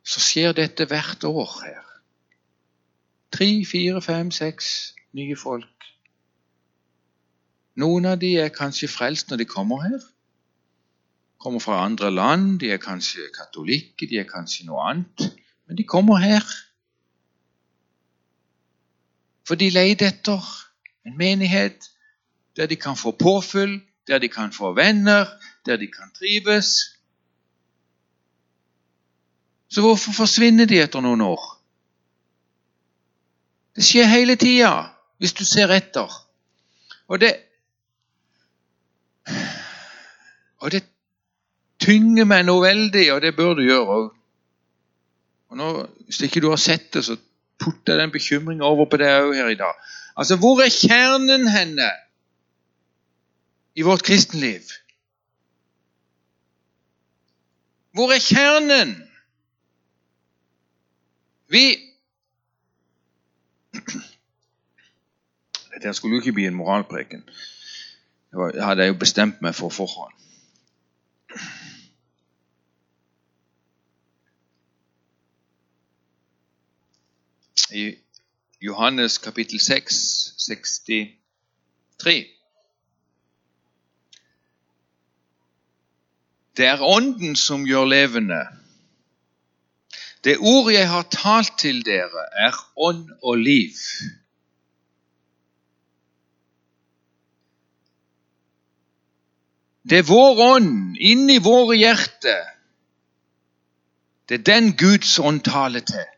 [0.04, 1.84] så skjer dette hvert år her.
[3.32, 5.70] Tre, fire, fem, seks nye folk.
[7.76, 10.02] Noen av de er kanskje frelst når de kommer her.
[11.42, 15.26] Kommer fra andre land, de er kanskje katolikker, de er kanskje noe annet.
[15.68, 16.46] Men de kommer her.
[19.48, 20.44] For de leter etter
[21.06, 21.90] en menighet
[22.56, 25.26] der de kan få påfyll, der de kan få venner,
[25.66, 26.76] der de kan trives.
[29.70, 31.42] Så hvorfor forsvinner de etter noen år?
[33.76, 34.74] Det skjer hele tida,
[35.18, 36.12] hvis du ser etter.
[37.08, 37.36] Og det
[40.64, 40.86] Og det
[41.84, 44.06] tynger meg noe veldig, og det bør du gjøre òg.
[46.08, 47.18] Hvis ikke du har sett det, så
[47.64, 49.74] putte den bekymringen over på deg òg her i dag.
[50.18, 51.90] Altså, hvor er kjernen henne
[53.76, 54.70] i vårt kristenliv?
[57.94, 58.96] Hvor er kjernen?
[61.50, 61.66] Vi
[65.74, 67.24] Dette skulle jo ikke bli en moralpreken.
[68.32, 70.14] Det hadde jeg jo bestemt meg for forhånd.
[77.74, 77.96] I
[78.62, 82.28] Johannes kapittel 6, 63.
[86.58, 88.42] Det er Ånden som gjør levende.
[90.24, 93.76] Det ordet jeg har talt til dere, er ånd og liv.
[99.84, 102.46] Det er vår ånd inni våre hjerter.
[104.30, 106.13] Det er den Guds ånd taler til.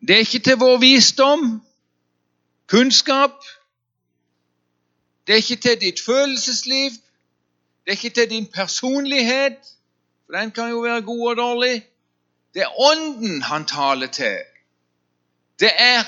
[0.00, 1.62] Det er ikke til vår visdom,
[2.66, 3.44] kunnskap.
[5.26, 6.90] Det er ikke til ditt følelsesliv.
[7.84, 9.56] Det er ikke til din personlighet,
[10.26, 11.86] for den kan jo være god og dårlig.
[12.54, 14.38] Det er Ånden han taler til.
[15.60, 16.02] Det er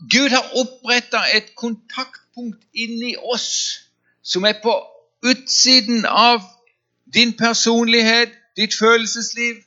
[0.00, 3.48] Gud har oppretta et kontaktpunkt inni oss
[4.22, 4.74] som er på
[5.22, 6.42] utsiden av
[7.14, 9.62] din personlighet, ditt følelsesliv.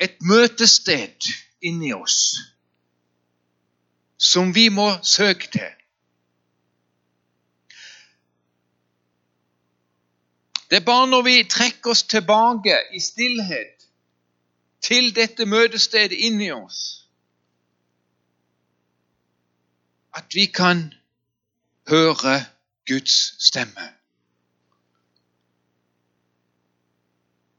[0.00, 1.28] Et møtested
[1.64, 2.18] inni oss
[4.24, 5.72] som vi må søke til.
[10.70, 13.84] Det er bare når vi trekker oss tilbake i stillhet
[14.80, 16.80] til dette møtestedet inni oss,
[20.14, 20.94] at vi kan
[21.88, 22.44] høre
[22.88, 23.86] Guds stemme.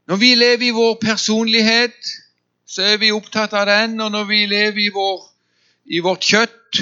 [0.08, 2.25] Når vi lever i vår personlighet,
[2.66, 4.00] så er vi opptatt av den.
[4.02, 5.20] Og når vi lever i, vår,
[5.86, 6.82] i vårt kjøtt,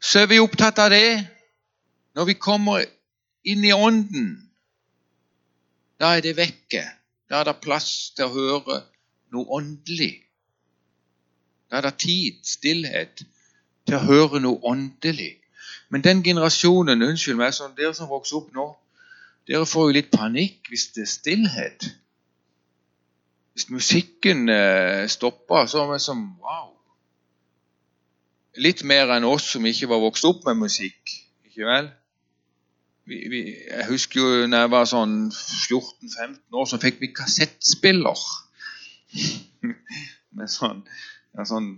[0.00, 1.20] så er vi opptatt av det.
[2.16, 2.86] Når vi kommer
[3.46, 4.32] inn i ånden,
[6.00, 6.82] da er det vekke.
[7.30, 8.80] Da er det plass til å høre
[9.30, 10.16] noe åndelig.
[11.70, 13.22] Da er det tid, stillhet,
[13.86, 15.36] til å høre noe åndelig.
[15.90, 18.66] Men den generasjonen, unnskyld meg, sånn dere som vokser opp nå,
[19.46, 21.86] dere får jo litt panikk hvis det er stillhet.
[23.54, 26.68] Hvis musikken eh, stopper, så var vi som wow.
[28.60, 31.14] Litt mer enn oss som ikke var vokst opp med musikk.
[31.46, 31.90] Ikke vel?
[33.10, 38.26] Vi, vi, jeg husker jo da jeg var sånn 14-15 år, så fikk vi kassettspiller.
[40.38, 40.84] med sånn,
[41.34, 41.72] ja, sånn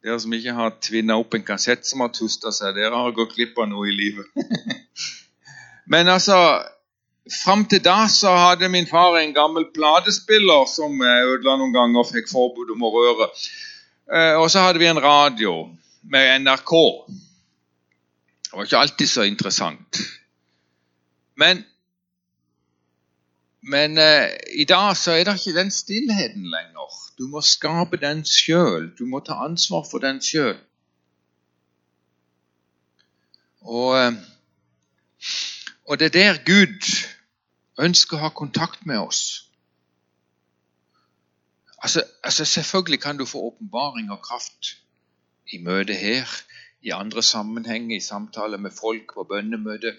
[0.00, 3.34] Dere som ikke har tvinna opp en kassett som har tusta seg, dere har gått
[3.36, 4.30] glipp av noe i livet.
[5.92, 6.38] Men altså
[7.30, 12.02] Fram til da så hadde min far en gammel platespiller som jeg ødela noen ganger
[12.02, 13.28] og fikk forbud om å røre.
[14.10, 15.52] Eh, og så hadde vi en radio
[16.10, 16.72] med NRK.
[18.44, 20.00] Det var ikke alltid så interessant.
[21.38, 21.62] Men,
[23.62, 26.98] men eh, i dag så er det ikke den stillheten lenger.
[27.20, 28.90] Du må skape den sjøl.
[28.98, 30.58] Du må ta ansvar for den sjøl.
[33.60, 34.18] Og, eh,
[35.86, 36.90] og det er der Gud
[37.86, 39.50] ønsker å ha kontakt med oss.
[41.82, 44.76] Altså, altså Selvfølgelig kan du få åpenbaring og kraft
[45.52, 46.28] i møtet her,
[46.82, 49.94] i andre sammenhenger, i samtaler med folk på bønnemøte.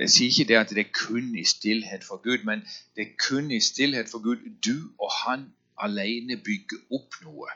[0.00, 2.60] Jeg sier ikke det at det er kun i stillhet for Gud, men
[2.96, 5.48] det er kun i stillhet for Gud du og han
[5.78, 7.50] alene bygger opp noe.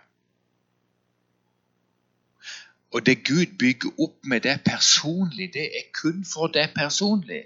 [2.92, 7.44] Og det Gud bygger opp med det personlig, det er kun for det personlig.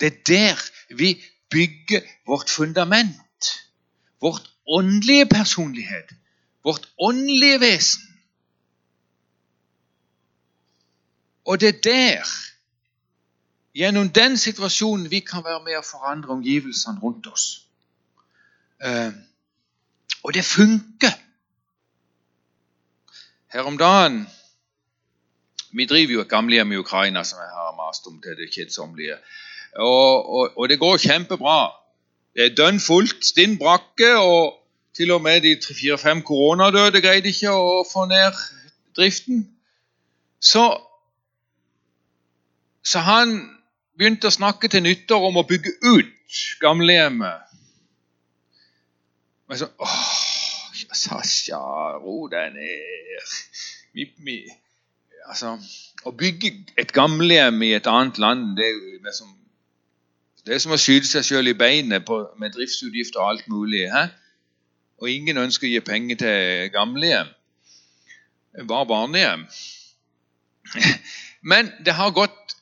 [0.00, 0.62] Det er der
[0.96, 3.46] vi bygger vårt fundament.
[4.20, 6.10] Vårt åndelige personlighet.
[6.64, 8.02] Vårt åndelige vesen.
[11.44, 12.26] Og det er der,
[13.74, 17.44] gjennom den situasjonen, vi kan være med å forandre omgivelsene rundt oss.
[18.82, 19.14] Uh,
[20.26, 21.14] og det funker.
[23.52, 24.26] Her om dagen
[25.70, 29.18] Vi driver jo et gamlehjem i Ukraina som jeg har mast om til det kjedsommelige.
[29.74, 31.58] Og, og, og, det går kjempebra.
[32.36, 34.56] Det er dønn fullt, stinn brakke, og
[34.96, 38.36] til og med de fire-fem koronadøde greide ikke å få ned
[38.96, 39.44] driften.
[40.40, 40.64] Så,
[42.84, 43.34] så han
[43.96, 47.44] begynte å snakke til nyttår om å bygge ut gamlehjemmet.
[49.46, 50.26] Men så Åh,
[50.96, 51.60] Sasja,
[52.00, 53.34] ro deg ned.
[53.96, 54.36] Vi, vi,
[55.28, 55.56] altså,
[56.08, 59.32] å bygge et gamlehjem i et annet land det er jo liksom
[60.46, 63.88] det er som å skyte seg sjøl i beinet på, med driftsutgifter og alt mulig.
[63.90, 64.04] He?
[65.02, 67.32] Og ingen ønsker å gi penger til gamlehjem.
[68.68, 69.42] Bare barnehjem.
[71.50, 72.54] Men det har gått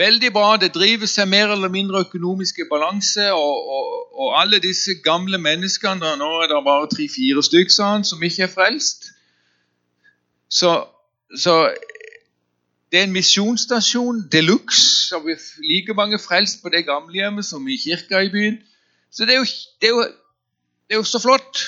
[0.00, 0.56] veldig bra.
[0.56, 3.28] Det driver seg mer eller mindre økonomisk balanse.
[3.36, 8.48] Og, og, og, alle disse gamle menneskene Nå er det bare tre-fire stykker som ikke
[8.48, 9.12] er frelst.
[10.48, 10.72] Så,
[11.36, 11.56] så
[12.92, 15.16] det er en misjonsstasjon de luxe.
[15.24, 18.58] Vi er like mange frelst på det gamlehjemmet som i kirka i byen.
[19.12, 19.46] Så det er, jo,
[19.80, 20.02] det, er jo,
[20.88, 21.62] det er jo, så flott.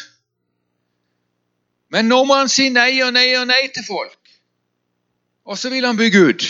[1.88, 4.20] Men nå må han si nei og nei og nei til folk.
[5.48, 6.46] Og så vil han bygge ut.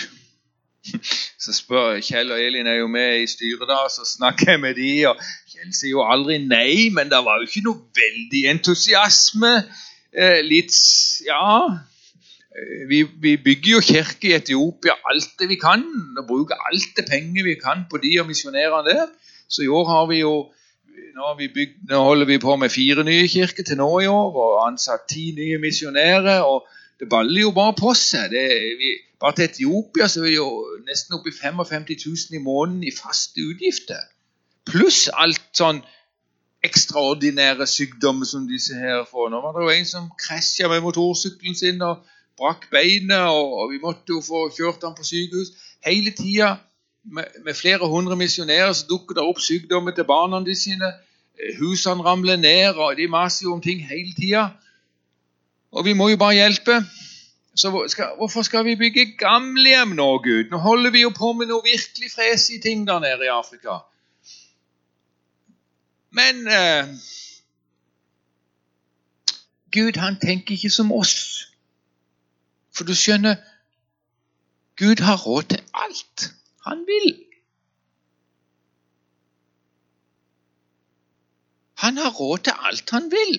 [1.39, 4.75] Så spør Kjell og Elin er jo med i styret, da, så snakker jeg med
[4.75, 5.23] de, og
[5.53, 9.55] Kjell sier jo aldri nei, men det var jo ikke noe veldig entusiasme.
[10.15, 10.75] Eh, litt
[11.27, 11.79] Ja,
[12.89, 15.83] vi, vi, bygger jo kirke i Etiopia alt det vi kan,
[16.19, 19.09] og bruker alt det penger vi kan på de og misjonærene der.
[19.49, 20.35] Så i år har vi jo
[21.15, 24.39] nå, vi bygd, nå, holder vi på med fire nye kirker til nå i år,
[24.45, 26.47] og ansatt ti nye misjonærer.
[26.47, 26.67] og
[27.01, 28.31] Det baller jo bare på seg.
[28.31, 28.47] Det,
[28.79, 30.49] vi, bare til Etiopia så er vi jo
[30.87, 34.07] nesten oppe i 55 000 i måneden i faste utgifter.
[34.71, 35.83] Pluss alt sånn
[36.65, 39.29] ekstraordinære sykdommer som disse her får.
[39.31, 41.83] Nå var det jo en som krasja med motorsykkelen sin.
[41.83, 42.07] og
[42.39, 45.53] brakk beinet, og, vi måtte jo få kjørt ham på sykehus.
[45.87, 46.57] Hele tida
[47.05, 50.93] med, med, flere hundre misjonærer så dukker det opp sykdommer til barna de sine.
[51.39, 54.49] Eh, husene ramler ned, og de maser jo om ting hele tida.
[55.75, 56.83] Og vi må jo bare hjelpe.
[57.55, 60.51] Så skal, hvorfor skal vi bygge gamlehjem nå, Gud?
[60.51, 63.85] Nå holder vi jo på med noe virkelig fresige ting der nede i Afrika.
[66.11, 66.91] Men eh,
[69.75, 71.54] Gud han tenker ikke som oss.
[72.75, 73.37] For du skjønner,
[74.77, 76.31] Gud har råd til alt
[76.67, 77.11] han vil.
[81.85, 83.35] Han har råd til alt han vil.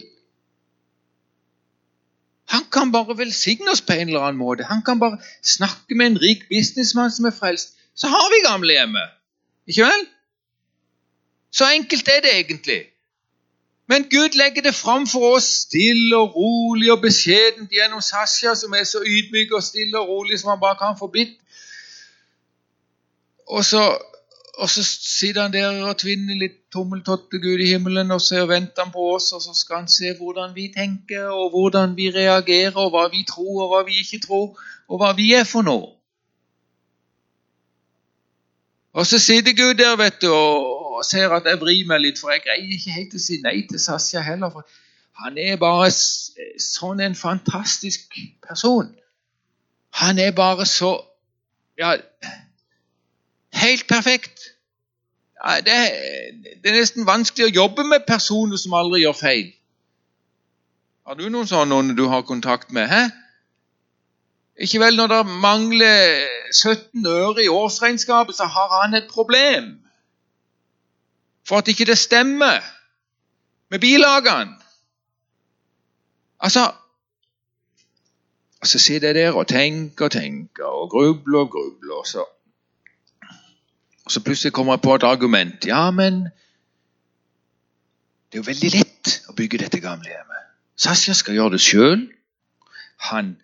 [2.54, 4.68] Han kan bare velsigne oss på en eller annen måte.
[4.70, 7.76] Han kan bare snakke med en rik businessmann som er frelst.
[7.96, 9.16] Så har vi gamlehjemmet.
[9.68, 10.06] Ikke vel?
[11.52, 12.82] Så enkelt er det egentlig.
[13.88, 18.74] Men Gud legger det fram for oss stille og rolig og beskjedent gjennom Sasha, som
[18.74, 21.38] er så ydmyk og stille og rolig som han bare kan få bitt.
[23.46, 23.84] Og så
[24.58, 24.84] og så
[25.20, 29.10] sitter han der og tvinner litt tommeltott Gud i himmelen, og så venter han på
[29.16, 33.10] oss, og så skal han se hvordan vi tenker, og hvordan vi reagerer, og hva
[33.12, 35.92] vi tror, og hva vi ikke tror, og hva vi er for noe.
[38.96, 42.32] Og så sitter Gud der vet du, og ser at jeg vrir meg litt, for
[42.32, 44.54] jeg greier ikke helt å si nei til Sasja heller.
[44.54, 44.64] for
[45.20, 48.16] Han er bare sånn en fantastisk
[48.48, 48.94] person.
[50.00, 50.96] Han er bare så
[51.78, 51.98] Ja,
[53.56, 54.40] Helt perfekt.
[55.44, 55.76] Ja, det,
[56.64, 59.50] det, er nesten vanskelig å jobbe med personer som aldri gjør feil.
[61.08, 62.88] Har du noen sånne du har kontakt med?
[62.88, 63.04] Hæ?
[64.58, 69.82] Ikke vel når det mangler 17 øre i årsregnskapet, så har han et problem.
[71.48, 72.64] For at ikke det stemmer
[73.70, 74.56] med bilagene.
[76.40, 76.72] Altså
[78.62, 81.94] Og så sitter jeg der og tenker og tenker og grubler og grubler.
[81.94, 82.26] og så
[84.06, 85.66] og så plutselig kommer jeg på et argument.
[85.66, 86.14] Ja, men
[88.30, 90.44] det er jo veldig lett å bygge dette gamlehjemmet.
[90.78, 92.04] Sasja skal gjøre det sjøl.
[93.10, 93.38] Han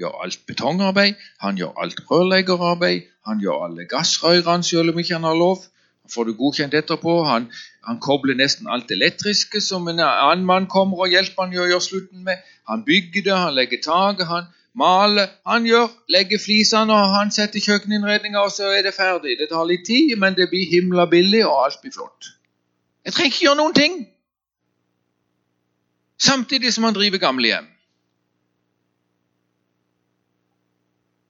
[0.00, 5.28] gjør alt betongarbeid, han gjør alt rørleggerarbeid, han gjør alle gassrørene selv om ikke han
[5.28, 5.62] har lov.
[6.04, 7.14] Han får det godkjent etterpå.
[7.24, 7.46] Han,
[7.88, 11.86] han kobler nesten alt elektriske som en annen mann kommer og hjelper han å gjøre
[11.86, 12.42] slutten med.
[12.68, 15.30] Han bygger det, han legger taket, han, maler.
[15.46, 19.38] Han gjør, legger flisene og han setter kjøkkeninnredninga, og så er det ferdig.
[19.40, 22.34] Det tar litt tid, men det blir himla billig, og alt blir flott.
[23.04, 23.96] Jeg trenger ikke gjøre noen ting.
[26.20, 27.68] Samtidig som han driver gamlehjem.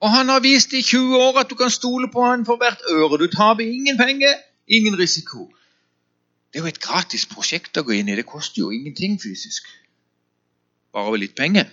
[0.03, 2.81] Og han har vist i 20 år at du kan stole på han for hvert
[2.89, 3.19] øre.
[3.21, 4.33] Du taper ingen penger,
[4.67, 5.47] ingen risiko.
[6.51, 8.15] Det er jo et gratis prosjekt å gå inn i.
[8.15, 9.67] Det koster jo ingenting fysisk.
[10.95, 11.71] Bare litt penger.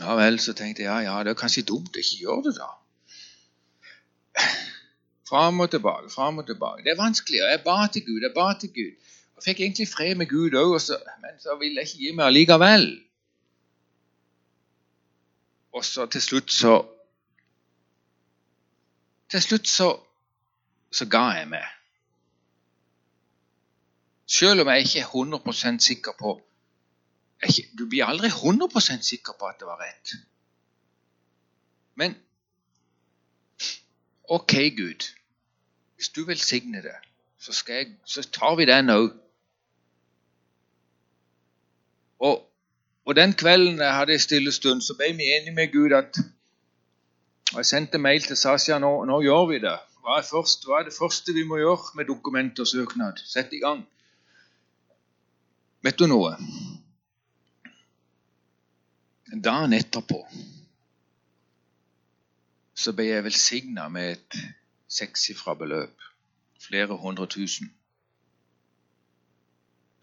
[0.00, 2.54] Ja vel, så tenkte jeg ja, ja, det er kanskje dumt å ikke gjøre det,
[2.56, 2.70] da.
[5.30, 6.82] Fram og tilbake, fram og tilbake.
[6.86, 7.42] Det er vanskelig.
[7.44, 9.10] og Jeg ba til Gud, jeg ba til Gud.
[9.36, 10.72] Jeg fikk egentlig fred med Gud òg,
[11.22, 12.88] men så ville jeg ikke gi meg allikevel.
[15.72, 16.74] Og så til slutt så
[19.30, 20.00] Til slutt så,
[20.90, 21.66] så ga jeg meg.
[24.26, 26.40] Selv om jeg ikke er 100 sikker på
[27.78, 30.12] du blir aldri 100% sikker på at det var rett.
[31.94, 32.16] Men
[34.24, 35.06] OK, Gud.
[35.94, 36.96] Hvis du velsigner det,
[37.38, 39.10] så, jeg, så tar vi den òg.
[42.18, 42.49] Og,
[43.10, 46.20] og, den kvelden jeg hadde en stille stund, så ble vi enige med Gud at
[47.50, 49.74] og Jeg sendte mail til Sasja nå, nå gjør vi det.
[50.04, 53.18] Hva er, først, hva er, det første vi må gjøre med dokument og søknad?
[53.26, 53.82] Sett i gang.
[55.82, 56.36] Vet du noe?
[59.34, 60.22] Dagen etterpå
[62.80, 64.38] så ble jeg velsigna med et
[64.88, 66.06] sekssifra beløp.
[66.60, 67.68] Flere hundre tusen.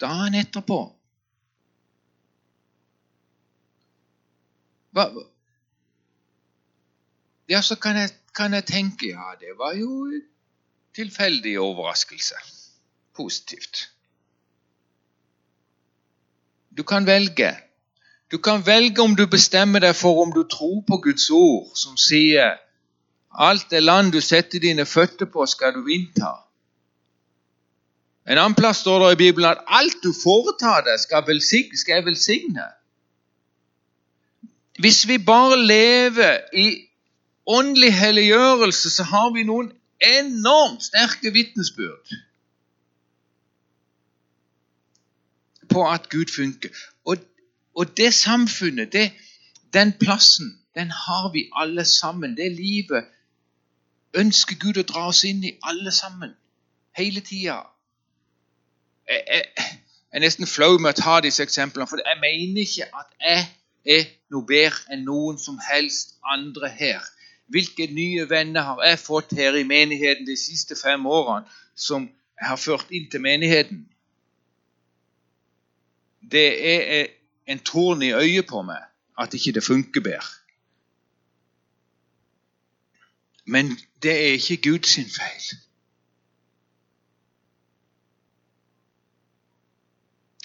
[0.01, 0.81] Dagen etterpå
[4.97, 5.05] Hva?
[7.47, 10.09] Ja, så kan jeg, kan jeg tenke ja, det var jo
[10.97, 12.41] tilfeldig overraskelse.
[13.15, 13.87] Positivt.
[16.77, 17.53] Du kan velge
[18.31, 21.95] du kan velge om du bestemmer deg for om du tror på Guds ord, som
[21.95, 22.57] sier
[23.31, 26.33] alt det land du setter dine føtter på, skal du innta.
[28.27, 32.01] En annen plass står det i Bibelen at alt du foretar deg, skal, velsigne, skal
[32.01, 32.65] jeg velsigne.
[34.77, 36.67] Hvis vi bare lever i
[37.47, 39.71] åndelig helliggjørelse, så har vi noen
[40.03, 42.13] enormt sterke vitnesbyrd
[45.69, 46.69] på at Gud funker.
[47.05, 47.17] Og
[47.77, 49.11] og det samfunnet, det,
[49.73, 52.37] den plassen, den har vi alle sammen.
[52.37, 53.05] Det livet
[54.13, 56.33] ønsker Gud å dra oss inn i, alle sammen.
[56.97, 57.59] Hele tida.
[59.09, 59.77] Jeg, jeg, jeg,
[60.11, 63.45] er nesten flau med å ta disse eksemplene, for jeg mener ikke at jeg
[63.87, 67.03] er noe bedre enn noen som helst andre her.
[67.47, 72.49] Hvilke nye venner har jeg fått her i menigheten de siste fem årene som jeg
[72.49, 73.85] har ført inn til menigheten?
[76.21, 77.07] Det er
[77.47, 78.83] en torn i øyet på meg
[79.17, 80.33] at ikke det funker bedre.
[83.47, 83.71] Men
[84.03, 85.47] det er ikke Guds feil.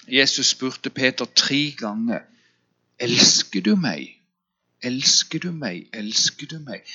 [0.07, 2.23] Jesus spurte Peter tre ganger
[2.99, 4.21] Elsker du meg?
[4.83, 5.87] Elsker du meg?
[5.93, 6.87] Elsker du meg?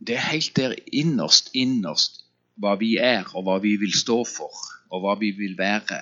[0.00, 2.24] Det er helt der innerst, innerst
[2.60, 4.56] hva vi er, og hva vi vil stå for,
[4.90, 6.00] og hva vi vil være.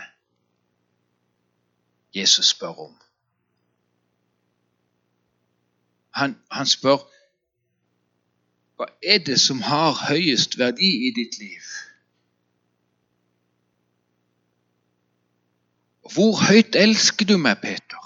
[2.15, 2.95] Jesus spør om.
[6.19, 7.05] Han, han spør
[8.79, 11.65] hva er det som har høyest verdi i ditt liv?
[16.15, 18.05] Hvor høyt elsker du meg, Peter?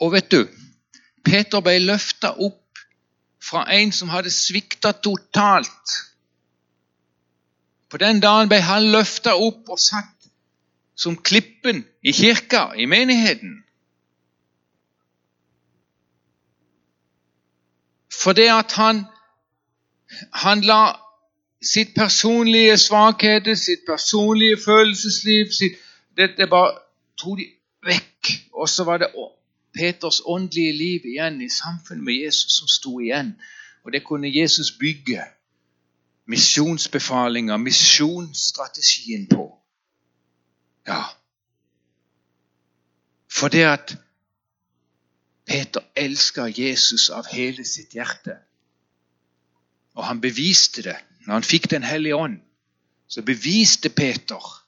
[0.00, 0.44] Og vet du,
[1.26, 2.82] Peter ble løfta opp
[3.42, 5.96] fra en som hadde svikta totalt.
[7.88, 10.30] På den dagen ble han løfta opp og satt
[10.98, 13.62] som klippen i kirka, i menigheten.
[18.18, 19.04] Fordi at han,
[20.34, 20.80] han la
[21.62, 25.78] sitt personlige svakheter, sitt personlige følelsesliv sitt,
[26.16, 26.78] det, det bare
[27.18, 27.46] tok de
[27.86, 28.30] vekk.
[28.52, 29.10] Og så var det
[29.74, 33.34] Peters åndelige liv igjen i samfunnet med Jesus som sto igjen.
[33.84, 35.22] Og det kunne Jesus bygge
[36.26, 39.58] misjonsbefalinger, misjonsstrategien på.
[40.86, 41.02] Ja.
[43.32, 43.96] For det at
[45.46, 48.36] Peter elska Jesus av hele sitt hjerte.
[49.94, 50.96] Og han beviste det
[51.26, 52.40] når han fikk Den hellige ånd.
[53.08, 54.64] Så beviste Peter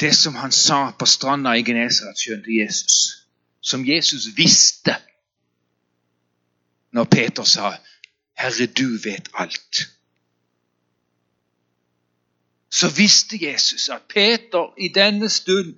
[0.00, 3.24] det som han sa på stranda i Genesaret, skjønte Jesus
[3.64, 4.96] som Jesus visste
[6.92, 7.76] når Peter sa
[8.38, 9.88] 'Herre, du vet alt'.
[12.70, 15.74] Så visste Jesus at Peter i denne stund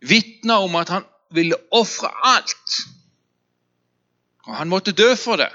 [0.00, 2.70] vitna om at han ville ofre alt.
[4.44, 5.52] Og han måtte dø for det.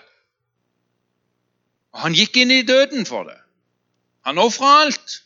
[1.96, 3.38] Og han gikk inn i døden for det.
[4.28, 5.22] Han ofra alt.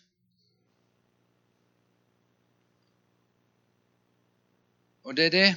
[5.04, 5.50] Og det er det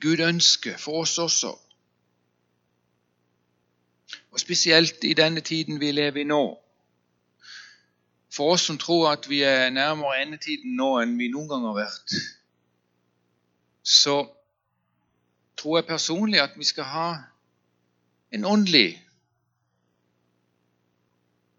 [0.00, 1.58] Gud ønsker for oss også.
[4.30, 6.44] Og spesielt i denne tiden vi lever i nå.
[8.32, 11.76] For oss som tror at vi er nærmere endetiden nå enn vi noen gang har
[11.82, 12.14] vært,
[13.82, 14.22] så
[15.58, 17.08] tror jeg personlig at vi skal ha
[18.30, 19.06] en åndelig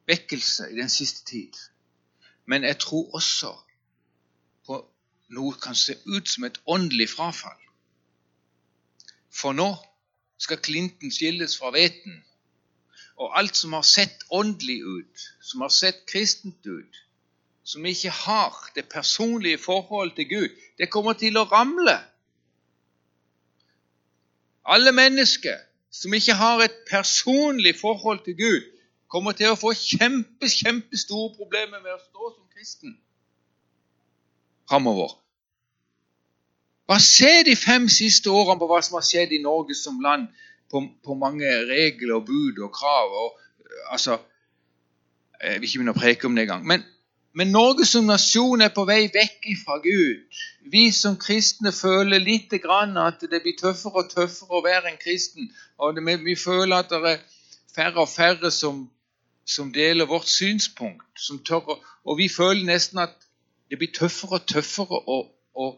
[0.08, 1.54] vekkelse i den siste tid.
[2.46, 3.54] Men jeg tror også
[5.32, 7.60] noe kan se ut som et åndelig frafall.
[9.32, 9.70] For nå
[10.42, 12.20] skal Clinton skilles fra hveten.
[13.22, 17.02] Og alt som har sett åndelig ut, som har sett kristent ut,
[17.64, 22.00] som ikke har det personlige forholdet til Gud, det kommer til å ramle.
[24.66, 25.60] Alle mennesker
[25.92, 28.62] som ikke har et personlig forhold til Gud,
[29.12, 32.96] kommer til å få kjempe, kjempestore problemer med å stå som kristen
[34.72, 35.18] framover.
[36.88, 40.30] Hva ser de fem siste årene på hva som har skjedd i Norge som land,
[40.72, 43.12] på, på mange regler og bud og krav?
[43.24, 43.38] Og,
[43.92, 44.18] altså,
[45.44, 46.66] jeg vil ikke begynne å preke om det engang.
[46.68, 46.84] Men,
[47.34, 50.24] men Norge som nasjon er på vei vekk fra Gud.
[50.72, 55.52] Vi som kristne føler litt at det blir tøffere og tøffere å være en kristen.
[55.78, 57.22] Og vi føler at det er
[57.76, 58.90] færre og færre som,
[59.46, 61.08] som deler vårt synspunkt.
[61.46, 63.16] Tør, og vi føler nesten at
[63.70, 65.24] det blir tøffere og tøffere å,
[65.56, 65.72] å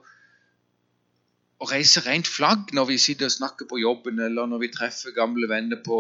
[1.64, 5.16] å reise rent flagg når vi sitter og snakker på jobben, eller når vi treffer
[5.16, 6.00] gamle venner på,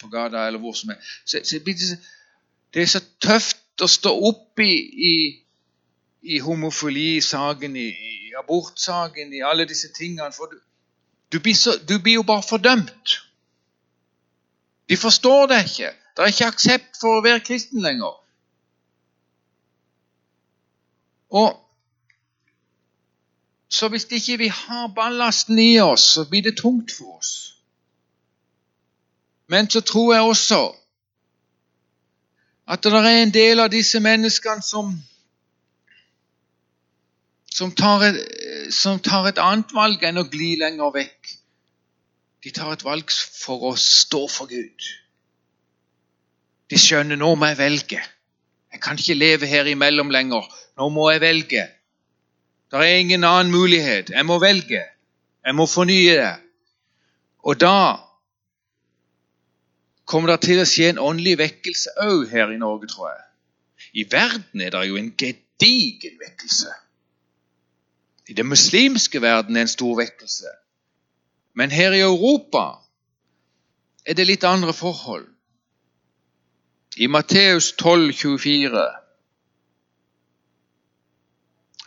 [0.00, 0.92] på gata, eller hvor som.
[1.24, 4.72] Så, så det er så tøft å stå opp i,
[5.08, 5.14] i,
[6.34, 10.32] i homofilisaken, i, i abortsaken, i alle disse tingene.
[10.36, 10.58] For du,
[11.32, 13.16] du, blir så, du blir jo bare fordømt.
[14.88, 15.92] De forstår det ikke.
[16.16, 18.18] Det er ikke aksept for å være kristen lenger.
[21.32, 21.56] Og
[23.72, 27.30] så hvis ikke vi har ballasten i oss, så blir det tungt for oss.
[29.48, 30.60] Men så tror jeg også
[32.72, 34.94] at det er en del av disse menneskene som
[37.52, 38.20] som tar, et,
[38.72, 41.34] som tar et annet valg enn å gli lenger vekk.
[42.42, 44.88] De tar et valg for å stå for Gud.
[46.72, 48.00] De skjønner nå må jeg velge.
[48.72, 50.48] Jeg kan ikke leve her imellom lenger.
[50.80, 51.66] Nå må jeg velge.
[52.72, 54.14] Det er ingen annen mulighet.
[54.16, 54.80] Jeg må velge.
[55.44, 56.32] Jeg må fornye det.
[57.44, 57.76] Og da
[60.12, 63.22] kommer det til å skje en åndelig vekkelse òg her i Norge, tror jeg.
[64.02, 66.72] I verden er det jo en gedigen vekkelse.
[68.28, 70.52] I den muslimske verden er det en stor vekkelse.
[71.54, 72.82] Men her i Europa
[74.06, 75.28] er det litt andre forhold.
[76.96, 78.86] I Matteus 12, 24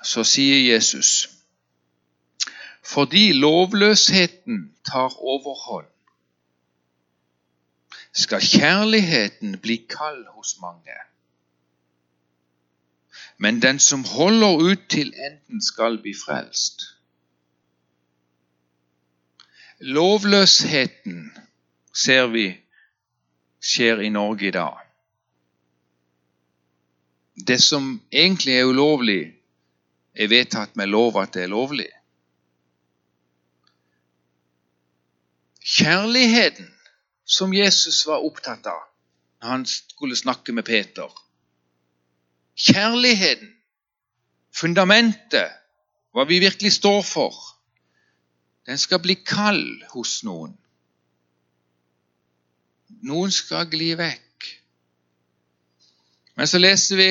[0.05, 1.29] så sier Jesus
[2.85, 5.87] fordi lovløsheten tar overhånd,
[8.15, 10.95] skal kjærligheten bli kald hos mange.
[13.37, 16.81] Men den som holder ut til enden, skal bli frelst.
[19.79, 21.37] Lovløsheten
[21.93, 22.45] ser vi
[23.59, 24.79] skjer i Norge i dag.
[27.47, 29.33] Det som egentlig er ulovlig,
[30.15, 31.89] er vedtatt med lov at det er lovlig.
[35.59, 36.74] Kjærligheten
[37.25, 38.81] som Jesus var opptatt av
[39.41, 41.09] når han skulle snakke med Peter.
[42.55, 43.51] Kjærligheten,
[44.55, 45.51] fundamentet,
[46.15, 47.35] hva vi virkelig står for,
[48.65, 50.55] den skal bli kald hos noen.
[53.05, 54.47] Noen skal gli vekk.
[56.35, 57.09] Men så leser vi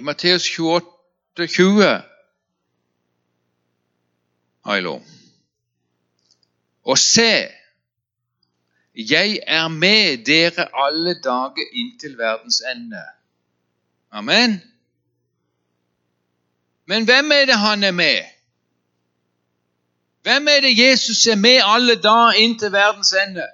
[0.00, 1.90] i Matteus 28, 20
[4.64, 5.00] Ailo.
[6.84, 7.32] Og se,
[8.94, 13.02] jeg er med dere alle dager inntil verdens ende.
[14.10, 14.62] Amen.
[16.86, 18.24] Men hvem er det han er med?
[20.22, 23.46] Hvem er det Jesus er med alle dager inntil verdens ende?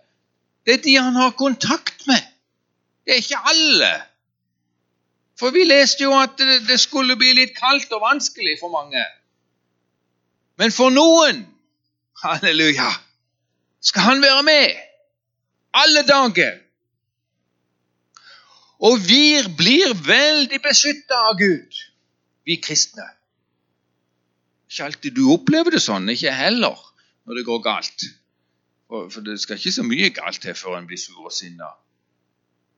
[0.66, 2.22] Det er de han har kontakt med.
[3.05, 3.93] Det er ikke alle.
[5.39, 9.05] For vi leste jo at det skulle bli litt kaldt og vanskelig for mange.
[10.57, 11.45] Men for noen,
[12.24, 12.89] halleluja,
[13.80, 14.95] skal han være med
[15.83, 16.57] alle dager.
[18.87, 21.79] Og vi blir veldig beskytta av Gud,
[22.45, 23.07] vi kristne.
[24.68, 26.77] Ikke alltid du opplever det sånn, ikke heller
[27.27, 28.07] når det går galt.
[28.91, 31.72] For det skal ikke så mye galt til før en blir sur og sinna.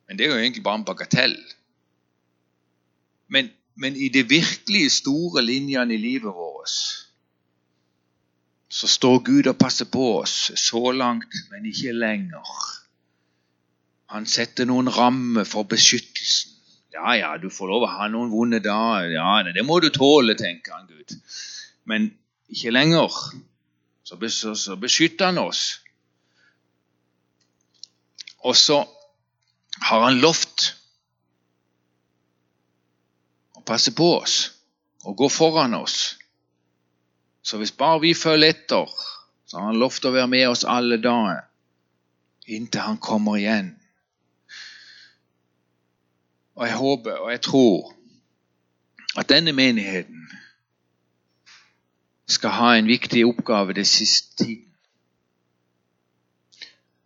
[0.09, 1.36] Men det er jo egentlig bare en bagatell.
[3.28, 6.76] Men, men i de virkelig store linjene i livet vårt
[8.68, 12.51] så står Gud og passer på oss så langt, men ikke lenger.
[14.12, 16.54] Han setter noen rammer for beskyttelsen.
[16.98, 19.11] Ja, ja, du får lov å ha noen vonde dager.
[19.12, 21.12] Ja, det må du tåle, tenker han Gud.
[21.84, 22.09] Men
[22.48, 23.12] ikke lenger.
[24.09, 25.80] Så beskytter han oss.
[28.48, 28.80] Og så
[29.84, 30.72] har han lovt
[33.59, 34.38] å passe på oss
[35.04, 36.16] og gå foran oss.
[37.44, 38.88] Så hvis bare vi følger etter,
[39.44, 41.44] så har han lovt å være med oss alle dager
[42.48, 43.74] inntil han kommer igjen.
[46.59, 47.94] Og jeg håper og jeg tror
[49.18, 50.24] at denne menigheten
[52.26, 54.74] skal ha en viktig oppgave det siste tiden.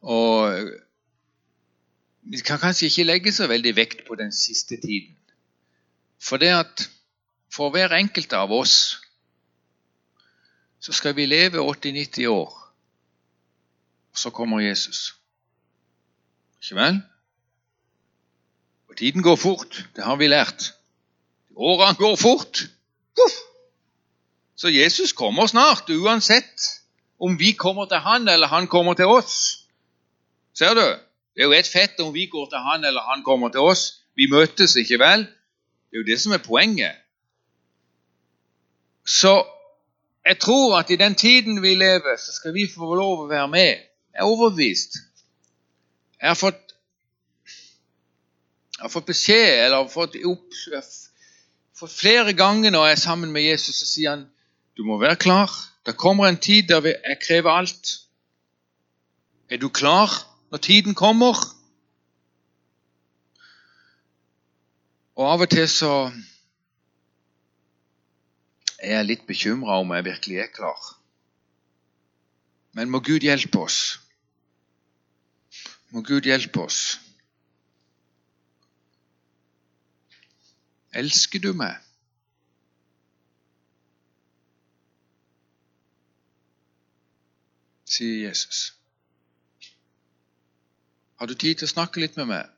[0.01, 0.57] Og
[2.23, 5.17] vi kan kanskje ikke legge så veldig vekt på den siste tiden.
[6.23, 6.89] For det at
[7.53, 9.03] for hver enkelt av oss
[10.81, 12.59] så skal vi leve 80-90 år.
[14.13, 15.15] Og så kommer Jesus.
[16.63, 17.03] Ikke vel?
[18.93, 19.89] Og tiden går fort.
[19.97, 20.75] Det har vi lært.
[21.57, 22.59] Årene går fort.
[23.17, 23.37] Puff.
[24.57, 26.67] Så Jesus kommer snart, uansett
[27.21, 29.65] om vi kommer til han eller han kommer til oss.
[30.55, 30.85] Ser du?
[31.33, 34.03] Det er jo ett fett om vi går til han eller han kommer til oss.
[34.15, 35.25] Vi møtes, ikke vel?
[35.25, 37.01] Det er jo det som er poenget.
[39.07, 39.33] Så
[40.27, 43.49] jeg tror at i den tiden vi lever, så skal vi få lov å være
[43.49, 43.89] med.
[44.13, 45.01] Jeg er overbevist.
[46.21, 46.72] Jeg har fått,
[48.83, 50.57] jeg har fått beskjed, eller fått, opp,
[51.79, 54.25] fått flere ganger når jeg er sammen med Jesus, så sier han
[54.75, 55.53] du må være klar.
[55.87, 57.93] Det kommer en tid der jeg krever alt.
[59.47, 60.11] Er du klar
[60.51, 61.39] når tiden kommer?
[65.15, 65.93] Og av og til så
[68.83, 70.91] er jeg litt bekymra om jeg virkelig er klar.
[72.75, 73.79] Men må Gud hjelpe oss.
[75.95, 76.99] Må Gud hjelpe oss.
[80.93, 81.81] Elsker du meg?
[87.93, 88.73] sier Jesus.
[91.17, 92.49] Har du tid til å snakke litt med meg?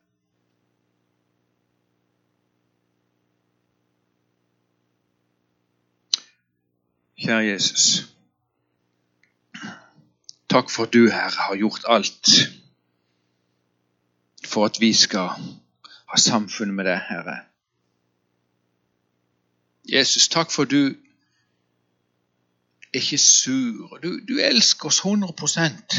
[7.25, 7.89] Kjære Jesus.
[10.53, 12.35] Takk for at du, Herre, har gjort alt
[14.45, 17.41] for at vi skal ha samfunn med deg, Herre.
[19.93, 20.95] Jesus, takk for du er
[23.01, 23.99] ikke sur.
[24.03, 25.97] Du, du elsker oss 100%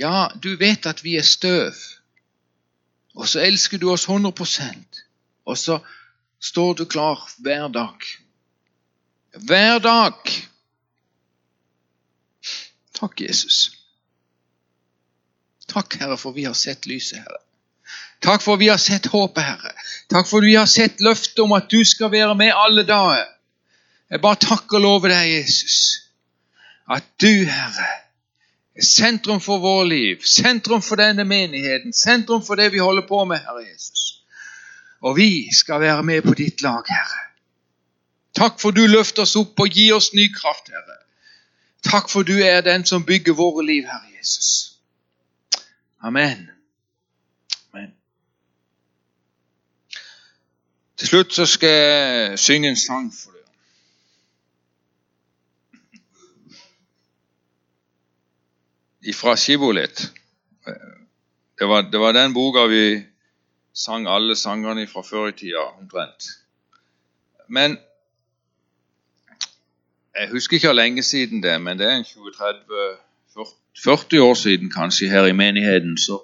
[0.00, 1.76] Ja, du vet at vi er støv,
[3.14, 5.04] og så elsker du oss 100%
[5.50, 5.80] og så
[6.40, 7.98] står du klar hver dag.
[9.46, 10.14] Hver dag.
[12.94, 13.72] Takk, Jesus.
[15.68, 17.42] Takk, Herre, for vi har sett lyset, Herre.
[18.20, 19.72] Takk for vi har sett håpet, Herre.
[20.12, 23.26] Takk for vi har sett løftet om at du skal være med alle dager.
[24.10, 25.76] Jeg bare takker og lover deg, Jesus,
[26.90, 27.90] at du, Herre,
[28.74, 33.24] er sentrum for vår liv, sentrum for denne menigheten, sentrum for det vi holder på
[33.24, 34.24] med, Herre Jesus.
[35.00, 37.26] Og vi skal være med på ditt lag, Herre.
[38.36, 40.98] Takk for du løfter oss opp og gir oss ny kraft, Herre.
[41.86, 44.76] Takk for du er den som bygger våre liv, Herre Jesus.
[46.02, 46.50] Amen.
[51.00, 53.40] Til slutt så skal jeg synge en sang for dere.
[59.16, 60.12] Fra Skibolet.
[61.58, 63.04] Det var, det var den boka vi
[63.72, 66.24] sang alle sangene fra før i tida, omtrent.
[67.48, 67.78] Men
[70.18, 75.08] jeg husker ikke hvor lenge siden det men det er en 20-30-40 år siden kanskje
[75.08, 76.20] her i menigheten, så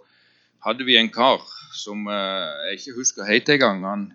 [0.66, 1.40] hadde vi en kar
[1.74, 2.14] som eh,
[2.68, 4.12] jeg ikke husker het engang.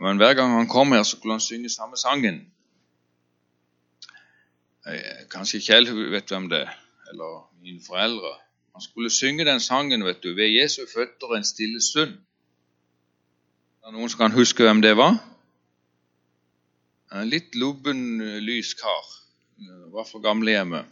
[0.00, 2.40] Men hver gang han kom her, så kunne han synge samme sangen.
[5.30, 6.74] Kanskje Kjell vet hvem det er,
[7.10, 8.36] eller mine foreldre.
[8.76, 12.12] Han skulle synge den sangen vet du, ved Jesu føtter en stille stund.
[13.82, 15.16] Er det noen som kan huske hvem det var?
[17.14, 19.06] En litt lubben, lys kar.
[19.94, 20.84] Var fra gamlehjemmet.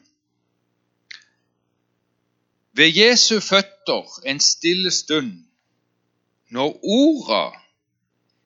[2.74, 5.34] Ved Jesu føtter en stille stund,
[6.50, 7.64] når orda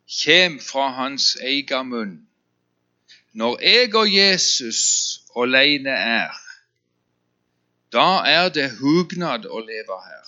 [0.09, 2.15] kjem fra hans egen munn,
[3.33, 4.81] når jeg og Jesus
[5.37, 6.33] aleine er,
[7.93, 10.25] da er det hugnad å leve her.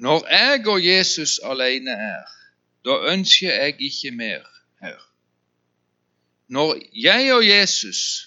[0.00, 2.28] Når jeg og Jesus alene er,
[2.84, 4.44] da ønsker jeg ikke mer
[4.80, 5.00] her.
[6.48, 8.26] Når jeg og Jesus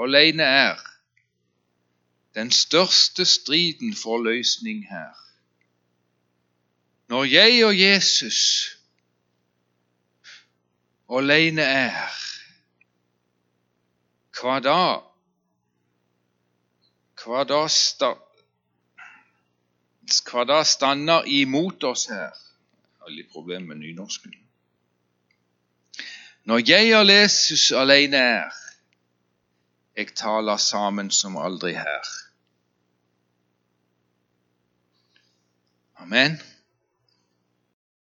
[0.00, 0.80] alene er,
[2.34, 5.12] den største striden får løsning her.
[7.08, 8.40] Når jeg og Jesus
[11.18, 12.20] alene er,
[14.38, 14.82] hva da?
[17.22, 18.08] Hva da, sta,
[20.26, 22.32] hva da stander imot oss her?
[22.32, 24.34] Jeg har litt problemer med nynorsken.
[26.50, 28.62] Når jeg og Jesus alene er,
[29.96, 32.10] jeg taler sammen som aldri her.
[36.02, 36.40] Amen.